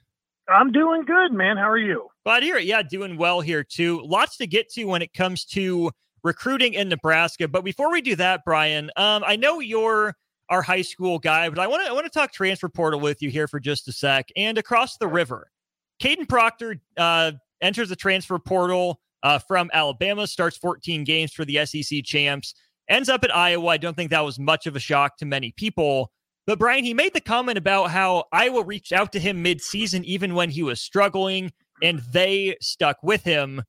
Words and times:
I'm 0.48 0.72
doing 0.72 1.04
good, 1.04 1.32
man. 1.32 1.56
How 1.56 1.68
are 1.68 1.78
you? 1.78 2.08
Glad 2.24 2.41
to 2.41 2.46
hear 2.46 2.56
it. 2.56 2.64
Yeah, 2.64 2.82
doing 2.82 3.16
well 3.18 3.41
here 3.41 3.62
too. 3.62 4.02
Lots 4.04 4.36
to 4.38 4.46
get 4.46 4.70
to 4.72 4.84
when 4.84 5.02
it 5.02 5.12
comes 5.12 5.44
to 5.46 5.91
recruiting 6.22 6.74
in 6.74 6.88
Nebraska. 6.88 7.48
But 7.48 7.64
before 7.64 7.92
we 7.92 8.00
do 8.00 8.16
that, 8.16 8.44
Bryan, 8.44 8.91
um, 8.97 9.22
I 9.26 9.37
know 9.37 9.60
you're 9.60 10.14
our 10.48 10.62
high 10.62 10.82
school 10.82 11.19
guy, 11.19 11.48
but 11.50 11.58
I 11.58 11.66
want 11.66 11.84
to 11.84 11.91
I 11.91 11.92
want 11.92 12.06
to 12.06 12.10
talk 12.10 12.32
transfer 12.32 12.69
portal 12.69 13.00
with 13.00 13.20
you 13.20 13.28
here 13.28 13.47
for 13.47 13.60
just 13.60 13.88
a 13.88 13.92
sec. 13.92 14.28
And 14.37 14.56
across 14.56 14.97
the 14.97 15.06
river, 15.06 15.50
Kadyn 16.03 16.28
Proctor 16.28 16.81
uh, 16.97 17.32
enters 17.60 17.91
the 17.91 17.97
transfer 17.97 18.38
portal 18.38 19.00
uh, 19.22 19.38
from 19.38 19.70
Alabama, 19.75 20.26
starts 20.26 20.56
14 20.56 21.04
games 21.04 21.32
for 21.32 21.44
the 21.44 21.64
SEC 21.66 22.04
champs, 22.04 22.54
ends 22.88 23.08
up 23.08 23.25
at 23.25 23.34
Iowa. 23.34 23.66
I 23.69 23.76
don't 23.76 23.97
think 23.97 24.10
that 24.10 24.25
was 24.25 24.38
much 24.38 24.66
of 24.66 24.76
a 24.76 24.81
shock 24.81 25.19
to 25.19 25.26
many 25.26 25.53
people. 25.53 26.10
But 26.48 26.59
Bryan, 26.59 26.82
he 26.82 26.94
made 26.94 27.12
the 27.12 27.20
comment 27.20 27.59
about 27.59 27.91
how 27.91 28.25
Iowa 28.32 28.64
reached 28.64 28.91
out 28.91 29.12
to 29.12 29.20
him 29.20 29.42
mid-season, 29.42 30.03
even 30.06 30.34
when 30.34 30.48
he 30.48 30.62
was 30.62 30.81
struggling, 30.81 31.53
and 31.82 31.98
they 32.10 32.56
stuck 32.62 32.97
with 33.03 33.22
him. 33.22 33.62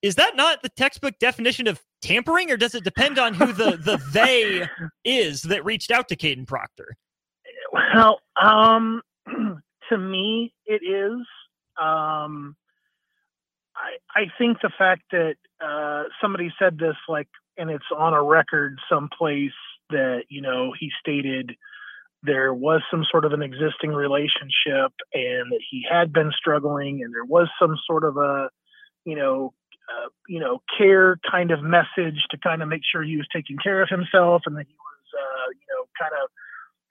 Is 0.00 0.14
that 0.14 0.34
not 0.34 0.62
the 0.62 0.70
textbook 0.70 1.18
definition 1.18 1.66
of 1.66 1.82
tampering, 2.00 2.50
or 2.50 2.56
does 2.56 2.74
it 2.74 2.84
depend 2.84 3.18
on 3.18 3.34
who 3.34 3.52
the 3.52 3.72
the 3.76 4.02
they 4.14 4.66
is 5.04 5.42
that 5.42 5.66
reached 5.66 5.90
out 5.90 6.08
to 6.08 6.16
Kadyn 6.16 6.46
Proctor? 6.46 6.96
Well, 7.70 8.20
um, 8.40 9.02
to 9.90 9.98
me, 9.98 10.54
it 10.64 10.80
is. 10.82 11.20
Um, 11.78 12.56
I 13.76 13.98
I 14.14 14.24
think 14.38 14.62
the 14.62 14.72
fact 14.78 15.02
that 15.12 15.34
uh, 15.62 16.04
somebody 16.22 16.50
said 16.58 16.78
this, 16.78 16.96
like, 17.10 17.28
and 17.58 17.68
it's 17.68 17.84
on 17.94 18.14
a 18.14 18.22
record 18.22 18.78
someplace 18.90 19.50
that 19.90 20.22
you 20.30 20.40
know 20.40 20.72
he 20.80 20.90
stated 20.98 21.54
there 22.26 22.52
was 22.52 22.82
some 22.90 23.04
sort 23.10 23.24
of 23.24 23.32
an 23.32 23.42
existing 23.42 23.90
relationship 23.90 24.92
and 25.14 25.52
that 25.52 25.60
he 25.70 25.86
had 25.88 26.12
been 26.12 26.32
struggling 26.36 27.02
and 27.02 27.14
there 27.14 27.24
was 27.24 27.48
some 27.58 27.76
sort 27.86 28.04
of 28.04 28.16
a 28.16 28.48
you 29.04 29.16
know 29.16 29.52
uh, 29.88 30.08
you 30.28 30.40
know 30.40 30.60
care 30.76 31.18
kind 31.30 31.50
of 31.50 31.62
message 31.62 32.20
to 32.30 32.38
kind 32.38 32.62
of 32.62 32.68
make 32.68 32.82
sure 32.90 33.02
he 33.02 33.16
was 33.16 33.26
taking 33.34 33.56
care 33.56 33.82
of 33.82 33.88
himself 33.88 34.42
and 34.46 34.56
that 34.56 34.66
he 34.66 34.74
was 34.74 35.06
uh, 35.14 35.50
you 35.50 35.66
know 35.70 35.86
kind 35.98 36.12
of 36.22 36.30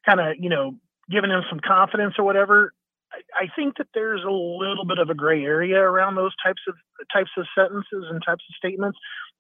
kind 0.06 0.20
of 0.20 0.44
you 0.44 0.50
know 0.50 0.76
giving 1.10 1.30
him 1.30 1.44
some 1.50 1.60
confidence 1.60 2.16
or 2.18 2.24
whatever 2.24 2.74
I, 3.34 3.48
think 3.56 3.78
that 3.78 3.88
there's 3.94 4.24
a 4.24 4.32
little 4.32 4.86
bit 4.86 4.98
of 4.98 5.10
a 5.10 5.14
gray 5.16 5.44
area 5.44 5.80
around 5.80 6.16
those 6.16 6.34
types 6.44 6.62
of 6.68 6.76
types 7.14 7.32
of 7.38 7.46
sentences 7.56 8.06
and 8.10 8.22
types 8.26 8.44
of 8.50 8.56
statements 8.58 8.98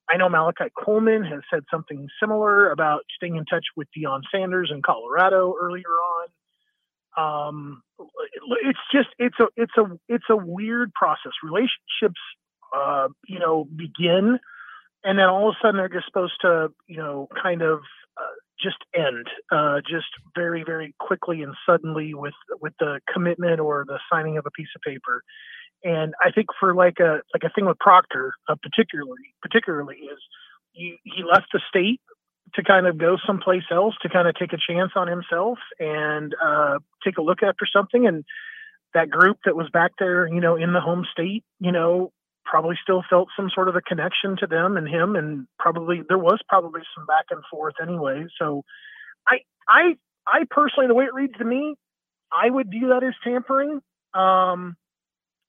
I 0.10 0.18
know 0.18 0.30
Malachi 0.30 0.66
Coleman 0.78 1.24
has 1.24 1.42
said 1.52 1.64
something 1.72 2.08
similar 2.20 2.72
about 2.72 3.02
staying 3.16 3.38
in 3.38 3.46
touch 3.46 3.66
with 3.76 3.88
Deion 3.98 4.22
Sanders 4.32 4.72
in 4.74 4.82
Colorado 4.82 5.56
earlier 5.60 5.84
on. 5.88 6.28
Um, 7.18 7.82
it's 8.64 8.80
just 8.94 9.08
it's 9.18 9.40
a 9.40 9.48
it's 9.56 9.76
a 9.78 9.84
it's 10.10 10.26
a 10.30 10.36
weird 10.36 10.94
process. 10.94 11.32
Relationships, 11.44 12.20
uh, 12.76 13.08
you 13.28 13.40
know, 13.40 13.66
begin, 13.76 14.38
and 15.04 15.18
then 15.18 15.26
all 15.26 15.50
of 15.50 15.56
a 15.56 15.66
sudden 15.66 15.78
they're 15.78 15.90
just 15.90 16.06
supposed 16.06 16.36
to, 16.42 16.72
you 16.88 16.98
know, 16.98 17.28
kind 17.42 17.62
of 17.62 17.80
uh, 18.18 18.36
just 18.62 18.78
end, 18.96 19.28
uh, 19.52 19.82
just 19.82 20.08
very 20.36 20.64
very 20.64 20.94
quickly 21.00 21.42
and 21.42 21.54
suddenly 21.68 22.14
with 22.14 22.34
with 22.62 22.74
the 22.80 23.00
commitment 23.12 23.60
or 23.60 23.86
the 23.88 24.00
signing 24.12 24.38
of 24.38 24.46
a 24.46 24.52
piece 24.52 24.70
of 24.76 24.82
paper. 24.82 25.24
And 25.84 26.14
I 26.24 26.32
think 26.32 26.48
for 26.60 26.74
like 26.74 27.00
a 27.00 27.22
like 27.34 27.44
a 27.44 27.50
thing 27.54 27.66
with 27.66 27.80
Proctor, 27.80 28.34
uh, 28.50 28.56
particularly 28.62 29.34
particularly 29.42 29.98
is 29.98 30.20
he 30.72 30.98
he 31.04 31.24
left 31.24 31.48
the 31.54 31.62
state 31.70 32.02
to 32.54 32.64
kind 32.64 32.88
of 32.88 32.98
go 32.98 33.18
someplace 33.26 33.64
else 33.72 33.96
to 34.02 34.10
kind 34.10 34.28
of 34.28 34.36
take 34.36 34.54
a 34.54 34.58
chance 34.58 34.92
on 34.96 35.08
himself 35.08 35.58
and 35.80 36.34
uh, 36.44 36.78
take 37.04 37.18
a 37.18 37.22
look 37.22 37.44
after 37.44 37.66
something. 37.72 38.08
And 38.08 38.24
that 38.94 39.10
group 39.10 39.38
that 39.46 39.56
was 39.56 39.70
back 39.72 39.92
there, 40.00 40.28
you 40.28 40.40
know, 40.40 40.56
in 40.56 40.74
the 40.74 40.80
home 40.80 41.06
state, 41.12 41.44
you 41.60 41.72
know, 41.72 42.12
probably 42.46 42.76
still 42.82 43.04
felt 43.10 43.30
some 43.36 43.50
sort 43.54 43.70
of 43.70 43.76
a 43.76 43.82
connection 43.82 44.38
to 44.38 44.48
them 44.48 44.78
and 44.78 44.88
him, 44.88 45.16
and 45.16 45.48
probably 45.60 46.02
there 46.08 46.18
was 46.18 46.40
probably 46.48 46.82
some 46.96 47.06
back 47.06 47.26
and 47.32 47.42
forth 47.52 47.76
anyway. 47.82 48.26
So, 48.40 48.64
I 49.28 49.40
I 49.68 49.98
I 50.28 50.44
personally, 50.50 50.88
the 50.88 50.96
way 50.96 51.06
it 51.06 51.14
reads 51.14 51.38
to 51.38 51.46
me, 51.46 51.76
I 52.32 52.50
would 52.50 52.70
view 52.70 52.90
that 52.90 53.04
as 53.04 53.14
tampering. 53.24 53.82
Um, 54.14 54.76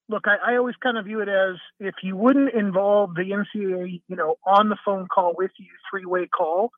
look, 0.08 0.24
I, 0.26 0.54
I, 0.54 0.56
always 0.56 0.74
kind 0.82 0.98
of 0.98 1.04
view 1.04 1.20
it 1.20 1.28
as 1.28 1.56
if 1.78 1.94
you 2.02 2.16
wouldn't 2.16 2.52
involve 2.52 3.14
the 3.14 3.30
NCAA, 3.30 4.02
you 4.08 4.16
know, 4.16 4.36
on 4.44 4.68
the 4.68 4.76
phone 4.84 5.06
call 5.12 5.34
with 5.36 5.52
you, 5.58 5.66
three 5.90 6.04
way 6.04 6.26
call, 6.26 6.70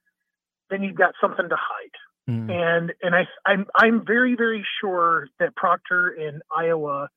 then 0.70 0.82
you've 0.82 0.96
got 0.96 1.14
something 1.20 1.48
to 1.48 1.56
hide. 1.56 2.30
Mm. 2.30 2.50
And 2.50 2.92
and 3.02 3.14
I 3.14 3.26
I'm 3.46 3.66
I'm 3.74 4.04
very 4.06 4.36
very 4.36 4.64
sure 4.80 5.28
that 5.40 5.56
Proctor 5.56 6.10
in 6.10 6.40
Iowa 6.54 7.08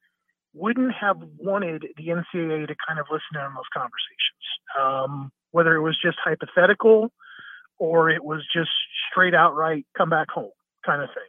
wouldn't 0.53 0.93
have 0.93 1.17
wanted 1.37 1.85
the 1.97 2.07
NCAA 2.07 2.67
to 2.67 2.75
kind 2.87 2.99
of 2.99 3.05
listen 3.09 3.35
in 3.35 3.41
on 3.41 3.53
those 3.53 3.71
conversations, 3.73 4.43
um, 4.79 5.31
whether 5.51 5.75
it 5.75 5.81
was 5.81 5.97
just 6.03 6.17
hypothetical 6.23 7.11
or 7.77 8.09
it 8.09 8.23
was 8.23 8.45
just 8.53 8.69
straight 9.09 9.33
outright 9.33 9.85
come 9.97 10.09
back 10.09 10.29
home 10.29 10.51
kind 10.85 11.01
of 11.01 11.09
thing. 11.09 11.23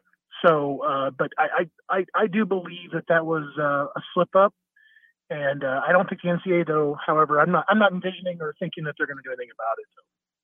So, 0.45 0.81
uh, 0.83 1.11
but 1.11 1.31
I, 1.39 1.69
I, 1.89 2.05
I, 2.15 2.27
do 2.27 2.45
believe 2.45 2.91
that 2.95 3.05
that 3.09 3.25
was 3.25 3.45
uh, 3.59 3.87
a 3.97 4.03
slip 4.13 4.35
up 4.35 4.53
and 5.33 5.65
uh, 5.65 5.81
I 5.87 5.93
don't 5.93 6.09
think 6.09 6.21
the 6.23 6.29
NCAA, 6.29 6.67
though, 6.67 6.97
however, 7.05 7.41
I'm 7.41 7.51
not 7.51 7.65
I'm 7.69 7.79
not 7.79 7.93
envisioning 7.93 8.39
or 8.41 8.55
thinking 8.59 8.85
that 8.85 8.95
they're 8.99 9.07
going 9.07 9.17
to 9.17 9.23
do 9.23 9.31
anything 9.31 9.49
about 9.55 9.79
it. 9.79 9.87
So. 9.97 10.03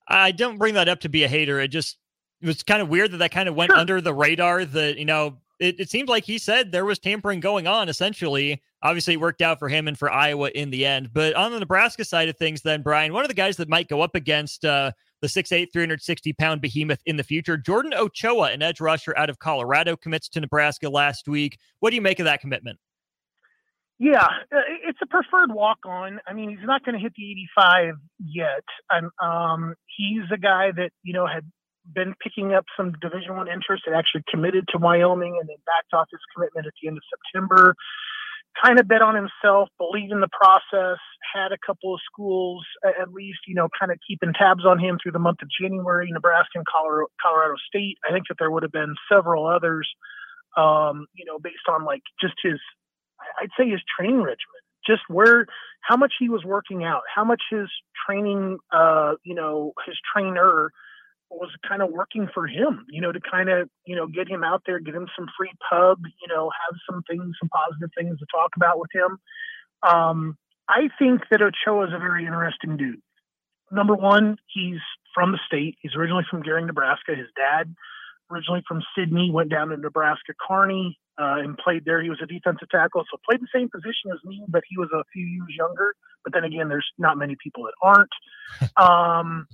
I 0.08 0.31
don't 0.31 0.56
bring 0.56 0.74
that 0.74 0.88
up 0.88 1.00
to 1.00 1.10
be 1.10 1.24
a 1.24 1.28
hater. 1.28 1.60
It 1.60 1.69
just 1.69 1.98
it 2.40 2.46
was 2.46 2.62
kind 2.62 2.81
of 2.81 2.88
weird 2.88 3.10
that 3.12 3.19
that 3.19 3.31
kind 3.31 3.48
of 3.48 3.54
went 3.54 3.70
sure. 3.70 3.78
under 3.78 4.00
the 4.00 4.14
radar. 4.14 4.64
That 4.64 4.96
you 4.96 5.04
know 5.04 5.36
it, 5.58 5.81
it 5.81 5.90
seemed 5.90 6.08
like 6.08 6.25
he 6.25 6.38
said 6.38 6.72
there 6.72 6.84
was 6.84 6.99
tampering 6.99 7.40
going 7.40 7.66
on. 7.66 7.88
Essentially, 7.88 8.62
obviously, 8.82 9.14
it 9.14 9.20
worked 9.20 9.43
out 9.43 9.58
for 9.58 9.69
him 9.69 9.88
and 9.88 9.99
for 9.99 10.10
Iowa 10.10 10.50
in 10.55 10.70
the 10.70 10.87
end. 10.87 11.10
But 11.12 11.34
on 11.34 11.52
the 11.52 11.60
Nebraska 11.60 12.05
side 12.05 12.28
of 12.28 12.37
things, 12.37 12.62
then 12.62 12.82
Bryan, 12.82 13.12
one 13.12 13.25
of 13.25 13.28
the 13.28 13.34
guys 13.34 13.56
that 13.56 13.69
might 13.69 13.88
go 13.88 14.00
up 14.00 14.14
against 14.14 14.64
uh, 14.64 14.93
the 15.20 15.28
6'8", 15.28 15.72
360 15.72 16.32
pound 16.34 16.60
behemoth 16.60 17.00
in 17.06 17.16
the 17.16 17.25
future, 17.25 17.56
Jordan 17.56 17.94
Ochoa, 17.94 18.52
an 18.52 18.62
edge 18.62 18.81
rusher 18.81 19.16
out 19.16 19.31
of 19.31 19.38
Colorado, 19.38 19.96
commits 19.96 20.28
to 20.31 20.40
Nebraska 20.40 20.88
last 20.88 21.28
week. 21.28 21.58
What 21.81 21.90
do 21.90 21.96
you 21.96 22.02
make 22.02 22.20
of 22.20 22.25
that 22.25 22.40
commitment? 22.40 22.78
Yeah, 24.00 24.25
uh, 24.25 24.60
it's 24.87 25.00
a 25.02 25.06
preferred 25.06 25.52
walk 25.52 25.78
on. 25.84 26.20
I 26.28 26.32
mean, 26.32 26.50
he's 26.50 26.64
not 26.64 26.84
going 26.84 26.94
to 26.94 27.00
hit 27.00 27.14
the 27.16 27.32
85 27.58 27.94
yet. 28.20 28.62
And 28.90 29.10
um, 29.20 29.75
he's 29.96 30.22
a 30.32 30.38
guy 30.38 30.70
that, 30.70 30.90
you 31.02 31.12
know, 31.12 31.26
had 31.26 31.50
been 31.94 32.14
picking 32.23 32.52
up 32.52 32.64
some 32.76 32.93
division 33.00 33.37
one 33.37 33.49
interest 33.49 33.85
and 33.87 33.94
actually 33.94 34.23
committed 34.29 34.67
to 34.69 34.79
wyoming 34.79 35.38
and 35.40 35.49
then 35.49 35.56
backed 35.67 35.93
off 35.93 36.08
his 36.11 36.20
commitment 36.35 36.67
at 36.67 36.73
the 36.81 36.88
end 36.88 36.96
of 36.96 37.02
september. 37.08 37.75
Kind 38.64 38.81
of 38.81 38.88
bet 38.88 39.02
on 39.02 39.14
himself 39.14 39.69
believed 39.79 40.11
in 40.11 40.20
the 40.20 40.29
process 40.29 40.99
had 41.35 41.52
a 41.52 41.58
couple 41.64 41.94
of 41.94 42.00
schools 42.11 42.64
at 42.85 43.12
least 43.12 43.38
you 43.46 43.55
know 43.55 43.69
kind 43.79 43.93
of 43.93 43.99
keeping 44.06 44.32
tabs 44.32 44.64
on 44.67 44.79
him 44.79 44.99
through 45.00 45.12
the 45.12 45.19
month 45.19 45.38
of 45.43 45.49
january 45.61 46.08
nebraska 46.11 46.56
and 46.56 46.67
colorado, 46.67 47.06
colorado 47.23 47.55
state. 47.69 47.96
I 48.08 48.12
think 48.12 48.25
that 48.29 48.37
there 48.38 48.50
would 48.50 48.62
have 48.62 48.73
been 48.73 48.94
several 49.11 49.46
others 49.46 49.88
um, 50.56 51.06
you 51.14 51.25
know 51.25 51.38
based 51.38 51.69
on 51.70 51.84
like 51.84 52.02
just 52.20 52.34
his 52.43 52.58
i'd 53.41 53.50
say 53.58 53.69
his 53.69 53.81
training 53.96 54.23
regimen. 54.23 54.62
Just 54.87 55.02
where 55.08 55.46
how 55.82 55.96
much 55.96 56.14
he 56.19 56.29
was 56.29 56.44
working 56.44 56.82
out 56.84 57.02
how 57.14 57.25
much 57.25 57.43
his 57.50 57.69
training 58.06 58.58
uh, 58.73 59.14
you 59.25 59.34
know 59.34 59.73
his 59.87 59.96
trainer 60.12 60.73
was 61.30 61.50
kind 61.69 61.82
of 61.82 61.90
working 61.90 62.28
for 62.32 62.46
him, 62.46 62.86
you 62.88 63.00
know, 63.00 63.12
to 63.12 63.20
kind 63.20 63.48
of, 63.48 63.69
you 63.84 63.94
know, 63.94 64.06
get 64.06 64.28
him 64.28 64.42
out 64.42 64.62
there, 64.66 64.80
get 64.80 64.94
him 64.94 65.06
some 65.16 65.26
free 65.36 65.52
pub, 65.69 65.98
you 66.04 66.28
know, 66.28 66.50
have 66.50 66.78
some 66.88 67.02
things, 67.08 67.34
some 67.40 67.48
positive 67.48 67.90
things 67.96 68.19
to 68.19 68.26
talk 68.32 68.50
about 68.56 68.78
with 68.78 68.90
him. 68.94 69.19
Um, 69.82 70.38
I 70.69 70.88
think 70.98 71.22
that 71.30 71.40
Ochoa 71.42 71.86
is 71.86 71.92
a 71.94 71.98
very 71.98 72.26
interesting 72.26 72.76
dude. 72.76 73.00
Number 73.70 73.94
one, 73.94 74.38
he's 74.46 74.80
from 75.14 75.32
the 75.32 75.38
state. 75.46 75.76
He's 75.80 75.94
originally 75.94 76.25
from 76.30 76.42
Gering, 76.42 76.66
Nebraska. 76.66 77.14
His 77.14 77.28
dad, 77.36 77.74
originally 78.31 78.62
from 78.66 78.82
Sidney, 78.96 79.31
went 79.32 79.50
down 79.50 79.69
to 79.69 79.76
Nebraska 79.76 80.32
Kearney 80.48 80.98
uh, 81.19 81.36
and 81.38 81.56
played 81.58 81.84
there. 81.84 82.02
He 82.02 82.08
was 82.08 82.20
a 82.22 82.26
defensive 82.26 82.69
tackle, 82.70 83.04
so 83.10 83.19
played 83.28 83.40
the 83.40 83.48
same 83.54 83.69
position 83.69 84.10
as 84.12 84.19
me, 84.24 84.42
but 84.48 84.62
he 84.69 84.78
was 84.78 84.88
a 84.94 85.04
few 85.12 85.26
years 85.26 85.54
younger. 85.56 85.94
But 86.24 86.32
then 86.32 86.44
again, 86.44 86.69
there's 86.69 86.88
not 86.98 87.19
many 87.19 87.36
people 87.42 87.64
that 87.64 87.74
aren't. 87.82 88.10
Um, 88.78 89.46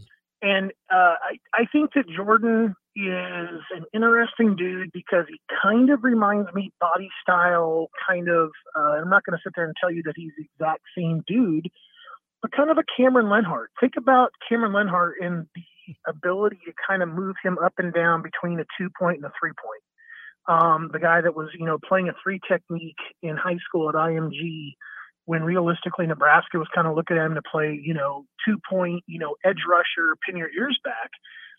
and 0.44 0.72
uh, 0.92 1.16
I, 1.24 1.38
I 1.54 1.64
think 1.72 1.94
that 1.94 2.04
Jordan 2.14 2.74
is 2.94 3.60
an 3.74 3.84
interesting 3.94 4.56
dude 4.56 4.90
because 4.92 5.24
he 5.26 5.40
kind 5.62 5.88
of 5.88 6.04
reminds 6.04 6.52
me 6.52 6.70
body 6.78 7.08
style, 7.22 7.88
kind 8.06 8.28
of. 8.28 8.50
Uh, 8.76 9.00
I'm 9.00 9.08
not 9.08 9.24
going 9.24 9.38
to 9.38 9.42
sit 9.42 9.54
there 9.56 9.64
and 9.64 9.74
tell 9.80 9.90
you 9.90 10.02
that 10.04 10.12
he's 10.16 10.32
the 10.36 10.44
exact 10.54 10.82
same 10.96 11.24
dude, 11.26 11.68
but 12.42 12.52
kind 12.52 12.70
of 12.70 12.76
a 12.76 12.84
Cameron 12.94 13.26
Lenhardt. 13.26 13.68
Think 13.80 13.94
about 13.96 14.32
Cameron 14.46 14.72
Lenhardt 14.72 15.14
and 15.24 15.46
the 15.54 15.94
ability 16.06 16.58
to 16.66 16.72
kind 16.86 17.02
of 17.02 17.08
move 17.08 17.36
him 17.42 17.56
up 17.64 17.72
and 17.78 17.94
down 17.94 18.22
between 18.22 18.60
a 18.60 18.64
two 18.78 18.90
point 18.98 19.16
and 19.16 19.24
a 19.24 19.32
three 19.40 19.52
point. 19.52 19.82
Um, 20.46 20.90
the 20.92 20.98
guy 20.98 21.22
that 21.22 21.34
was, 21.34 21.48
you 21.58 21.64
know, 21.64 21.78
playing 21.88 22.10
a 22.10 22.14
three 22.22 22.38
technique 22.46 23.00
in 23.22 23.38
high 23.38 23.56
school 23.66 23.88
at 23.88 23.94
IMG 23.94 24.74
when 25.26 25.42
realistically 25.42 26.06
Nebraska 26.06 26.58
was 26.58 26.68
kind 26.74 26.86
of 26.86 26.94
looking 26.94 27.16
at 27.16 27.26
him 27.26 27.34
to 27.34 27.42
play, 27.42 27.80
you 27.82 27.94
know, 27.94 28.26
two 28.46 28.58
point, 28.68 29.02
you 29.06 29.18
know, 29.18 29.36
edge 29.44 29.62
rusher, 29.68 30.16
pin 30.26 30.36
your 30.36 30.50
ears 30.50 30.78
back. 30.84 31.10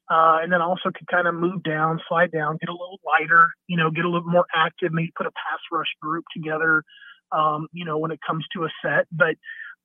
Uh, 0.08 0.38
and 0.44 0.54
then 0.54 0.62
also 0.62 0.92
could 0.96 1.08
kind 1.08 1.28
of 1.28 1.34
move 1.34 1.64
down, 1.64 2.00
slide 2.08 2.32
down, 2.32 2.58
get 2.62 2.70
a 2.70 2.72
little 2.72 3.00
lighter, 3.04 3.48
you 3.68 3.76
know, 3.76 3.90
get 3.90 4.06
a 4.06 4.10
little 4.10 4.30
more 4.30 4.46
active, 4.54 4.94
maybe 4.94 5.12
put 5.18 5.26
a 5.26 5.32
pass 5.32 5.60
rush 5.72 5.88
group 6.00 6.24
together, 6.32 6.84
um, 7.32 7.68
you 7.74 7.84
know, 7.84 7.98
when 7.98 8.12
it 8.12 8.20
comes 8.26 8.46
to 8.54 8.66
a 8.66 8.70
set. 8.84 9.08
But 9.12 9.36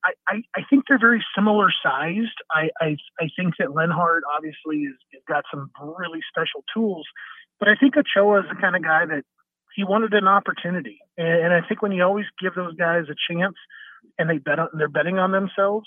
I, 0.04 0.12
I, 0.28 0.42
I 0.54 0.60
think 0.68 0.84
they're 0.86 0.98
very 0.98 1.24
similar 1.34 1.68
sized. 1.82 2.36
I, 2.50 2.68
I, 2.80 2.96
I 3.18 3.28
think 3.34 3.54
that 3.58 3.68
Lenhardt 3.68 4.20
obviously 4.36 4.84
has 4.84 5.22
got 5.26 5.44
some 5.50 5.70
really 5.80 6.20
special 6.28 6.64
tools, 6.74 7.06
but 7.58 7.70
I 7.70 7.74
think 7.74 7.94
Ochoa 7.96 8.40
is 8.40 8.46
the 8.50 8.60
kind 8.60 8.76
of 8.76 8.82
guy 8.82 9.06
that 9.06 9.24
he 9.74 9.84
wanted 9.84 10.12
an 10.14 10.26
opportunity, 10.26 10.98
and, 11.16 11.44
and 11.44 11.54
I 11.54 11.66
think 11.66 11.82
when 11.82 11.92
you 11.92 12.02
always 12.02 12.26
give 12.40 12.54
those 12.54 12.74
guys 12.74 13.04
a 13.10 13.32
chance, 13.32 13.56
and 14.18 14.28
they 14.28 14.38
bet 14.38 14.58
on, 14.58 14.68
they're 14.76 14.88
betting 14.88 15.18
on 15.18 15.32
themselves, 15.32 15.86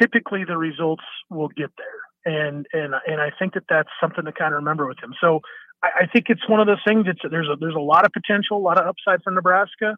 typically 0.00 0.44
the 0.44 0.56
results 0.56 1.04
will 1.30 1.48
get 1.48 1.70
there. 1.76 2.32
And 2.32 2.66
and 2.72 2.94
and 3.06 3.20
I 3.20 3.30
think 3.38 3.54
that 3.54 3.64
that's 3.68 3.88
something 4.00 4.24
to 4.24 4.32
kind 4.32 4.52
of 4.52 4.58
remember 4.58 4.86
with 4.86 4.98
him. 5.02 5.14
So 5.20 5.40
I, 5.82 6.02
I 6.02 6.06
think 6.06 6.26
it's 6.28 6.46
one 6.48 6.60
of 6.60 6.66
those 6.66 6.82
things. 6.86 7.06
It's 7.06 7.20
there's 7.30 7.48
a 7.48 7.56
there's 7.58 7.74
a 7.74 7.80
lot 7.80 8.04
of 8.04 8.12
potential, 8.12 8.58
a 8.58 8.58
lot 8.58 8.78
of 8.78 8.86
upside 8.86 9.22
for 9.22 9.30
Nebraska, 9.30 9.96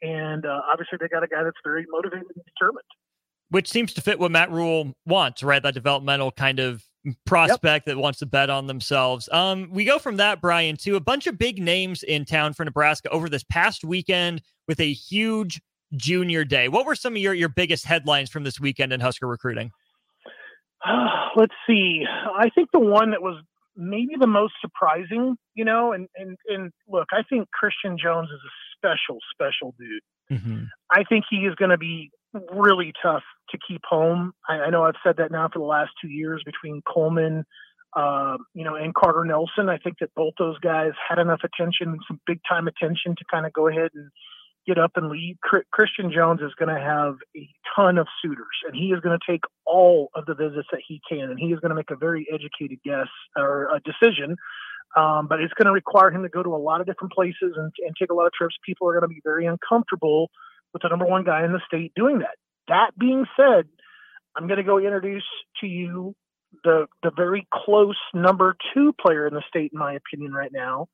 and 0.00 0.46
uh, 0.46 0.60
obviously 0.72 0.98
they 1.00 1.08
got 1.08 1.24
a 1.24 1.26
guy 1.26 1.42
that's 1.42 1.56
very 1.64 1.84
motivated 1.88 2.26
and 2.34 2.44
determined. 2.44 2.84
Which 3.50 3.68
seems 3.68 3.92
to 3.94 4.00
fit 4.00 4.18
what 4.18 4.30
Matt 4.32 4.50
Rhule 4.50 4.92
wants, 5.06 5.42
right? 5.42 5.62
That 5.62 5.74
developmental 5.74 6.32
kind 6.32 6.58
of 6.58 6.84
prospect 7.24 7.86
yep. 7.86 7.94
that 7.94 8.00
wants 8.00 8.18
to 8.20 8.26
bet 8.26 8.50
on 8.50 8.66
themselves. 8.66 9.28
Um, 9.32 9.68
we 9.70 9.84
go 9.84 9.98
from 9.98 10.16
that, 10.16 10.40
Bryan, 10.40 10.76
to 10.78 10.96
a 10.96 11.00
bunch 11.00 11.26
of 11.26 11.38
big 11.38 11.62
names 11.62 12.02
in 12.02 12.24
town 12.24 12.52
for 12.52 12.64
Nebraska 12.64 13.08
over 13.10 13.28
this 13.28 13.44
past 13.44 13.84
weekend 13.84 14.42
with 14.66 14.80
a 14.80 14.92
huge 14.92 15.60
junior 15.94 16.44
day. 16.44 16.68
What 16.68 16.86
were 16.86 16.94
some 16.94 17.14
of 17.14 17.18
your, 17.18 17.34
your 17.34 17.48
biggest 17.48 17.84
headlines 17.84 18.30
from 18.30 18.44
this 18.44 18.58
weekend 18.58 18.92
in 18.92 19.00
Husker 19.00 19.26
recruiting? 19.26 19.70
Uh, 20.84 21.06
let's 21.36 21.54
see. 21.66 22.04
I 22.06 22.50
think 22.50 22.70
the 22.72 22.80
one 22.80 23.10
that 23.12 23.22
was 23.22 23.42
maybe 23.76 24.14
the 24.18 24.26
most 24.26 24.54
surprising, 24.60 25.36
you 25.54 25.64
know, 25.64 25.92
and, 25.92 26.08
and, 26.16 26.36
and 26.48 26.72
look, 26.88 27.08
I 27.12 27.22
think 27.28 27.48
Christian 27.50 27.96
Jones 28.02 28.28
is 28.30 28.40
a 28.40 28.52
special, 28.76 29.18
special 29.32 29.74
dude. 29.78 30.38
Mm-hmm. 30.38 30.64
I 30.90 31.04
think 31.04 31.24
he 31.30 31.38
is 31.38 31.54
going 31.54 31.70
to 31.70 31.78
be 31.78 32.10
really 32.32 32.92
tough 33.02 33.22
to 33.50 33.58
keep 33.66 33.82
home. 33.88 34.32
I, 34.48 34.54
I, 34.54 34.70
know 34.70 34.84
I've 34.84 34.94
said 35.04 35.16
that 35.18 35.30
now 35.30 35.48
for 35.52 35.58
the 35.58 35.64
last 35.64 35.90
two 36.02 36.08
years 36.08 36.42
between 36.44 36.82
Coleman, 36.82 37.44
uh, 37.96 38.36
you 38.54 38.64
know, 38.64 38.74
and 38.74 38.94
Carter 38.94 39.24
Nelson. 39.24 39.68
I 39.68 39.78
think 39.78 39.96
that 40.00 40.10
both 40.14 40.34
those 40.38 40.58
guys 40.58 40.92
had 41.08 41.18
enough 41.18 41.40
attention, 41.44 41.98
some 42.06 42.20
big 42.26 42.40
time 42.48 42.68
attention 42.68 43.14
to 43.16 43.24
kind 43.30 43.46
of 43.46 43.52
go 43.52 43.68
ahead 43.68 43.90
and 43.94 44.10
get 44.66 44.78
up 44.78 44.92
and 44.96 45.08
lead. 45.08 45.38
Christian 45.72 46.12
Jones 46.12 46.40
is 46.40 46.52
going 46.58 46.74
to 46.74 46.80
have 46.80 47.14
a 47.36 47.48
ton 47.74 47.98
of 47.98 48.06
suitors, 48.20 48.46
and 48.66 48.74
he 48.76 48.86
is 48.86 49.00
going 49.00 49.18
to 49.18 49.32
take 49.32 49.42
all 49.64 50.10
of 50.14 50.26
the 50.26 50.34
visits 50.34 50.68
that 50.72 50.82
he 50.86 51.00
can, 51.08 51.30
and 51.30 51.38
he 51.38 51.46
is 51.46 51.60
going 51.60 51.70
to 51.70 51.76
make 51.76 51.90
a 51.90 51.96
very 51.96 52.26
educated 52.32 52.78
guess 52.84 53.08
or 53.36 53.68
a 53.74 53.80
decision. 53.80 54.36
Um, 54.96 55.26
but 55.28 55.40
it's 55.40 55.52
going 55.54 55.66
to 55.66 55.72
require 55.72 56.10
him 56.10 56.22
to 56.22 56.28
go 56.28 56.42
to 56.42 56.54
a 56.54 56.56
lot 56.56 56.80
of 56.80 56.86
different 56.86 57.12
places 57.12 57.52
and, 57.56 57.72
and 57.84 57.94
take 57.98 58.10
a 58.10 58.14
lot 58.14 58.26
of 58.26 58.32
trips. 58.32 58.56
People 58.64 58.88
are 58.88 58.92
going 58.92 59.08
to 59.08 59.14
be 59.14 59.20
very 59.24 59.46
uncomfortable 59.46 60.30
with 60.76 60.82
the 60.82 60.88
number 60.88 61.06
one 61.06 61.24
guy 61.24 61.42
in 61.42 61.52
the 61.52 61.60
state 61.66 61.92
doing 61.96 62.18
that. 62.18 62.36
That 62.68 62.90
being 62.98 63.24
said, 63.34 63.64
I'm 64.36 64.46
going 64.46 64.58
to 64.58 64.62
go 64.62 64.76
introduce 64.76 65.24
to 65.62 65.66
you 65.66 66.14
the 66.64 66.86
the 67.02 67.10
very 67.16 67.48
close 67.52 67.96
number 68.12 68.56
two 68.74 68.92
player 69.00 69.26
in 69.26 69.32
the 69.32 69.42
state, 69.48 69.72
in 69.72 69.78
my 69.78 69.94
opinion, 69.94 70.32
right 70.32 70.52
now, 70.52 70.88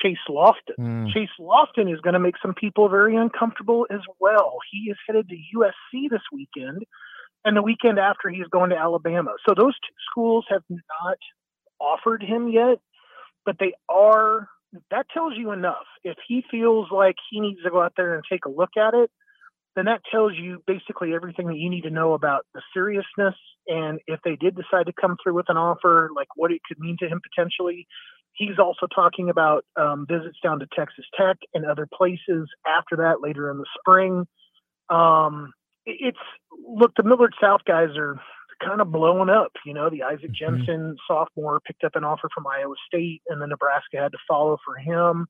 Chase 0.00 0.18
Loftin. 0.28 0.76
Mm. 0.78 1.12
Chase 1.12 1.34
Loftin 1.40 1.88
is 1.88 2.00
going 2.00 2.14
to 2.14 2.20
make 2.20 2.36
some 2.40 2.54
people 2.54 2.88
very 2.88 3.16
uncomfortable 3.16 3.86
as 3.90 4.00
well. 4.20 4.58
He 4.70 4.90
is 4.90 4.96
headed 5.04 5.28
to 5.28 5.34
USC 5.34 6.10
this 6.10 6.22
weekend, 6.32 6.84
and 7.44 7.56
the 7.56 7.62
weekend 7.62 7.98
after 7.98 8.28
he's 8.28 8.46
going 8.52 8.70
to 8.70 8.76
Alabama. 8.76 9.32
So 9.48 9.54
those 9.56 9.74
two 9.74 9.94
schools 10.10 10.44
have 10.48 10.62
not 10.70 11.18
offered 11.80 12.22
him 12.22 12.48
yet, 12.48 12.78
but 13.44 13.56
they 13.58 13.72
are. 13.88 14.48
That 14.92 15.06
tells 15.12 15.34
you 15.36 15.50
enough. 15.50 15.86
If 16.04 16.16
he 16.28 16.44
feels 16.48 16.88
like 16.92 17.16
he 17.30 17.40
needs 17.40 17.62
to 17.64 17.70
go 17.70 17.82
out 17.82 17.94
there 17.96 18.14
and 18.14 18.22
take 18.30 18.44
a 18.44 18.50
look 18.50 18.76
at 18.76 18.94
it, 18.94 19.10
then 19.76 19.86
that 19.86 20.02
tells 20.10 20.32
you 20.36 20.62
basically 20.66 21.14
everything 21.14 21.48
that 21.48 21.56
you 21.56 21.68
need 21.68 21.82
to 21.82 21.90
know 21.90 22.14
about 22.14 22.46
the 22.54 22.62
seriousness 22.72 23.34
and 23.66 23.98
if 24.06 24.20
they 24.24 24.36
did 24.36 24.56
decide 24.56 24.86
to 24.86 24.92
come 25.00 25.16
through 25.22 25.34
with 25.34 25.48
an 25.48 25.56
offer, 25.56 26.10
like 26.14 26.28
what 26.36 26.52
it 26.52 26.60
could 26.66 26.78
mean 26.78 26.96
to 27.00 27.08
him 27.08 27.20
potentially. 27.22 27.86
He's 28.32 28.58
also 28.58 28.86
talking 28.92 29.30
about 29.30 29.64
um, 29.76 30.06
visits 30.08 30.38
down 30.42 30.58
to 30.60 30.66
Texas 30.76 31.04
Tech 31.18 31.36
and 31.54 31.64
other 31.64 31.88
places 31.92 32.48
after 32.66 32.96
that 32.96 33.22
later 33.22 33.50
in 33.50 33.58
the 33.58 33.66
spring. 33.78 34.26
Um, 34.90 35.52
it's 35.86 36.18
look, 36.66 36.92
the 36.96 37.04
Millard 37.04 37.34
South 37.40 37.60
guys 37.66 37.90
are 37.96 38.20
kind 38.62 38.80
of 38.80 38.90
blowing 38.90 39.30
up. 39.30 39.52
You 39.64 39.74
know, 39.74 39.88
the 39.88 40.02
Isaac 40.02 40.32
mm-hmm. 40.32 40.56
Jensen 40.56 40.96
sophomore 41.08 41.60
picked 41.60 41.84
up 41.84 41.94
an 41.94 42.04
offer 42.04 42.28
from 42.34 42.46
Iowa 42.46 42.74
State, 42.86 43.22
and 43.28 43.40
then 43.40 43.50
Nebraska 43.50 43.98
had 43.98 44.12
to 44.12 44.18
follow 44.28 44.58
for 44.64 44.76
him. 44.76 45.26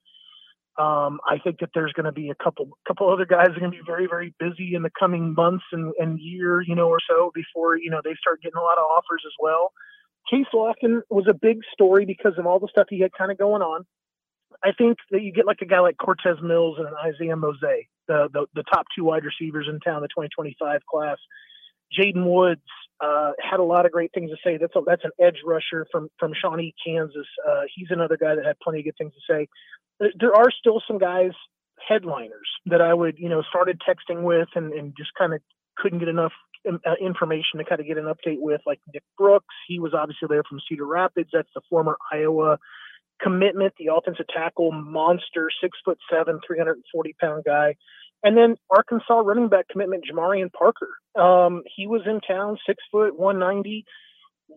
Um, 0.77 1.21
I 1.25 1.39
think 1.39 1.61
that 1.61 1.71
there's 1.73 1.93
going 1.93 2.07
to 2.07 2.13
be 2.13 2.31
a 2.31 2.35
couple 2.35 2.69
couple 2.87 3.13
other 3.13 3.27
guys 3.27 3.47
that 3.49 3.57
are 3.57 3.61
going 3.61 3.71
to 3.71 3.79
be 3.79 3.85
very 3.87 4.07
very 4.07 4.35
busy 4.41 4.75
in 4.75 4.83
the 4.83 4.91
coming 4.99 5.35
months 5.35 5.65
and, 5.73 5.93
and 5.99 6.19
year 6.19 6.63
you 6.63 6.75
know 6.75 6.89
or 6.89 6.99
so 7.09 7.31
before 7.35 7.77
you 7.77 7.91
know 7.91 8.01
they 8.03 8.15
start 8.21 8.43
getting 8.43 8.59
a 8.59 8.63
lot 8.63 8.79
of 8.79 8.85
offers 8.85 9.23
as 9.25 9.33
well. 9.39 9.73
Chase 10.31 10.47
Loftin 10.53 11.03
was 11.11 11.27
a 11.29 11.35
big 11.35 11.59
story 11.73 12.07
because 12.07 12.33
of 12.39 12.47
all 12.47 12.59
the 12.59 12.69
stuff 12.71 12.87
he 12.91 13.01
had 13.01 13.13
kind 13.17 13.31
of 13.31 13.39
going 13.39 13.63
on. 13.63 13.85
I 14.65 14.73
think 14.73 14.99
that 15.11 15.23
you 15.23 15.33
get 15.33 15.47
like 15.47 15.61
a 15.61 15.67
guy 15.67 15.81
like 15.81 15.97
Cortez 15.99 16.39
Mills 16.43 16.77
and 16.79 16.89
an 16.89 16.95
Isaiah 17.05 17.37
Mose, 17.37 17.61
the, 18.09 18.29
the 18.33 18.47
the 18.55 18.65
top 18.73 18.87
two 18.97 19.05
wide 19.05 19.25
receivers 19.25 19.69
in 19.69 19.81
town, 19.81 20.03
the 20.03 20.09
2025 20.09 20.81
class. 20.91 21.19
Jaden 21.99 22.27
Woods 22.27 22.63
uh, 23.01 23.33
had 23.39 23.61
a 23.61 23.65
lot 23.65 23.87
of 23.87 23.93
great 23.93 24.13
things 24.13 24.31
to 24.31 24.37
say. 24.45 24.57
That's 24.57 24.75
a, 24.77 24.81
that's 24.87 25.05
an 25.05 25.11
edge 25.21 25.39
rusher 25.45 25.87
from 25.91 26.09
from 26.19 26.33
Shawnee, 26.41 26.75
Kansas. 26.85 27.27
Uh, 27.47 27.63
he's 27.75 27.89
another 27.91 28.17
guy 28.17 28.35
that 28.35 28.45
had 28.45 28.59
plenty 28.61 28.81
of 28.81 28.85
good 28.85 28.97
things 28.99 29.13
to 29.15 29.33
say. 29.33 29.49
There 30.19 30.35
are 30.35 30.51
still 30.51 30.83
some 30.87 30.99
guys 30.99 31.33
headliners 31.89 32.49
that 32.67 32.81
I 32.81 32.95
would 32.95 33.19
you 33.19 33.29
know 33.29 33.43
started 33.49 33.81
texting 33.81 34.23
with 34.23 34.49
and, 34.55 34.73
and 34.73 34.95
just 34.97 35.11
kind 35.19 35.35
of 35.35 35.41
couldn't 35.77 35.99
get 35.99 36.09
enough 36.09 36.33
uh, 36.69 36.95
information 37.01 37.59
to 37.59 37.65
kind 37.65 37.81
of 37.81 37.87
get 37.87 37.99
an 37.99 38.05
update 38.05 38.41
with, 38.41 38.61
like 38.67 38.81
Nick 38.93 39.03
Brooks. 39.19 39.55
He 39.69 39.79
was 39.79 39.93
obviously 39.95 40.29
there 40.29 40.43
from 40.49 40.61
Cedar 40.69 40.87
Rapids. 40.87 41.31
That's 41.33 41.49
the 41.55 41.61
former 41.69 41.97
Iowa 42.13 42.59
commitment, 43.21 43.75
the 43.79 43.93
offensive 43.95 44.27
tackle 44.35 44.73
monster, 44.73 45.51
six 45.61 45.79
foot 45.85 45.99
seven, 46.11 46.41
340 46.47 47.15
pound 47.21 47.45
guy. 47.45 47.77
And 48.25 48.37
then 48.39 48.57
Arkansas 48.71 49.21
running 49.21 49.49
back 49.49 49.69
commitment, 49.69 50.05
Jamarian 50.11 50.51
Parker. 50.51 50.89
Um, 51.15 51.63
he 51.77 51.87
was 51.87 52.01
in 52.07 52.21
town, 52.21 52.57
six 52.67 52.83
foot, 52.91 53.19
190. 53.19 53.85